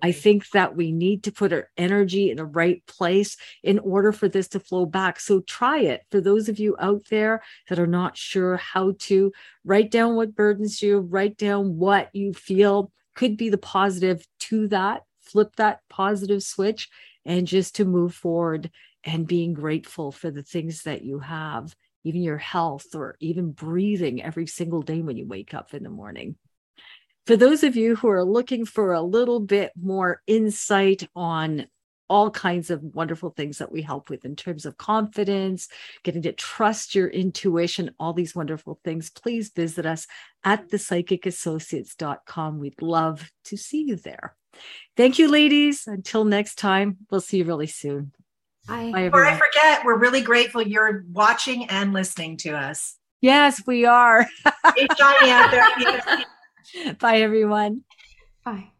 I 0.03 0.13
think 0.13 0.51
that 0.51 0.77
we 0.77 0.93
need 0.93 1.25
to 1.25 1.33
put 1.33 1.53
our 1.53 1.71
energy 1.77 2.31
in 2.31 2.37
the 2.37 2.45
right 2.45 2.85
place 2.87 3.37
in 3.63 3.79
order 3.79 4.13
for 4.13 4.29
this 4.29 4.49
to 4.49 4.61
flow 4.61 4.87
back. 4.87 5.19
So 5.19 5.41
try 5.41 5.81
it. 5.81 6.03
For 6.11 6.21
those 6.21 6.49
of 6.49 6.59
you 6.59 6.77
out 6.79 7.03
there 7.11 7.43
that 7.69 7.79
are 7.79 7.87
not 7.87 8.17
sure 8.17 8.57
how 8.57 8.95
to 9.01 9.33
write 9.65 9.91
down 9.91 10.15
what 10.15 10.35
burdens 10.35 10.83
you, 10.83 10.99
write 10.99 11.37
down 11.37 11.79
what 11.79 12.11
you 12.15 12.35
feel 12.35 12.93
could 13.15 13.37
be 13.37 13.49
the 13.49 13.59
positive 13.59 14.27
to 14.41 14.69
that, 14.69 15.03
flip 15.23 15.57
that 15.57 15.81
positive 15.89 16.43
switch, 16.43 16.89
and 17.29 17.47
just 17.47 17.77
to 17.77 17.85
move 17.85 18.15
forward 18.15 18.71
and 19.05 19.29
being 19.29 19.53
grateful 19.53 20.11
for 20.11 20.31
the 20.33 20.43
things 20.43 20.83
that 20.83 21.03
you 21.05 21.21
have, 21.21 21.77
even 22.03 22.23
your 22.23 22.39
health, 22.39 22.87
or 22.95 23.17
even 23.21 23.53
breathing 23.53 24.23
every 24.23 24.47
single 24.47 24.83
day 24.83 25.03
when 25.03 25.17
you 25.17 25.27
wake 25.27 25.55
up 25.55 25.75
in 25.75 25.85
the 25.85 25.91
morning. 25.91 26.37
For 27.27 27.37
those 27.37 27.63
of 27.63 27.77
you 27.77 27.95
who 27.95 28.09
are 28.09 28.25
looking 28.25 28.65
for 28.65 28.95
a 28.95 29.03
little 29.03 29.41
bit 29.41 29.73
more 29.79 30.23
insight 30.27 31.07
on 31.15 31.67
all 32.09 32.31
kinds 32.31 32.71
of 32.71 32.83
wonderful 32.83 33.29
things 33.29 33.59
that 33.59 33.71
we 33.71 33.83
help 33.83 34.09
with 34.09 34.25
in 34.25 34.35
terms 34.35 34.65
of 34.65 34.79
confidence, 34.79 35.69
getting 36.05 36.23
to 36.23 36.33
trust 36.33 36.95
your 36.95 37.09
intuition, 37.09 37.91
all 38.01 38.15
these 38.15 38.35
wonderful 38.35 38.81
things, 38.83 39.11
please 39.11 39.51
visit 39.55 39.85
us 39.85 40.07
at 40.45 40.71
thepsychicassociates.com. 40.71 42.59
We'd 42.59 42.81
love 42.81 43.31
to 43.45 43.59
see 43.59 43.83
you 43.83 43.97
there. 43.97 44.38
Thank 44.97 45.19
you, 45.19 45.29
ladies. 45.29 45.87
Until 45.87 46.25
next 46.25 46.57
time, 46.57 46.99
we'll 47.11 47.21
see 47.21 47.39
you 47.39 47.45
really 47.45 47.67
soon. 47.67 48.13
Bye. 48.67 48.93
Bye 48.93 49.05
Before 49.05 49.25
I 49.25 49.39
forget, 49.39 49.85
we're 49.85 49.99
really 49.99 50.21
grateful 50.21 50.63
you're 50.63 51.05
watching 51.13 51.65
and 51.67 51.93
listening 51.93 52.37
to 52.39 52.51
us. 52.51 52.97
Yes, 53.21 53.63
we 53.67 53.85
are. 53.85 54.27
hey, 54.77 54.87
Johnny 54.97 55.31
out 55.31 55.51
there. 55.51 56.95
Bye, 57.01 57.21
everyone. 57.21 57.83
Bye. 58.45 58.71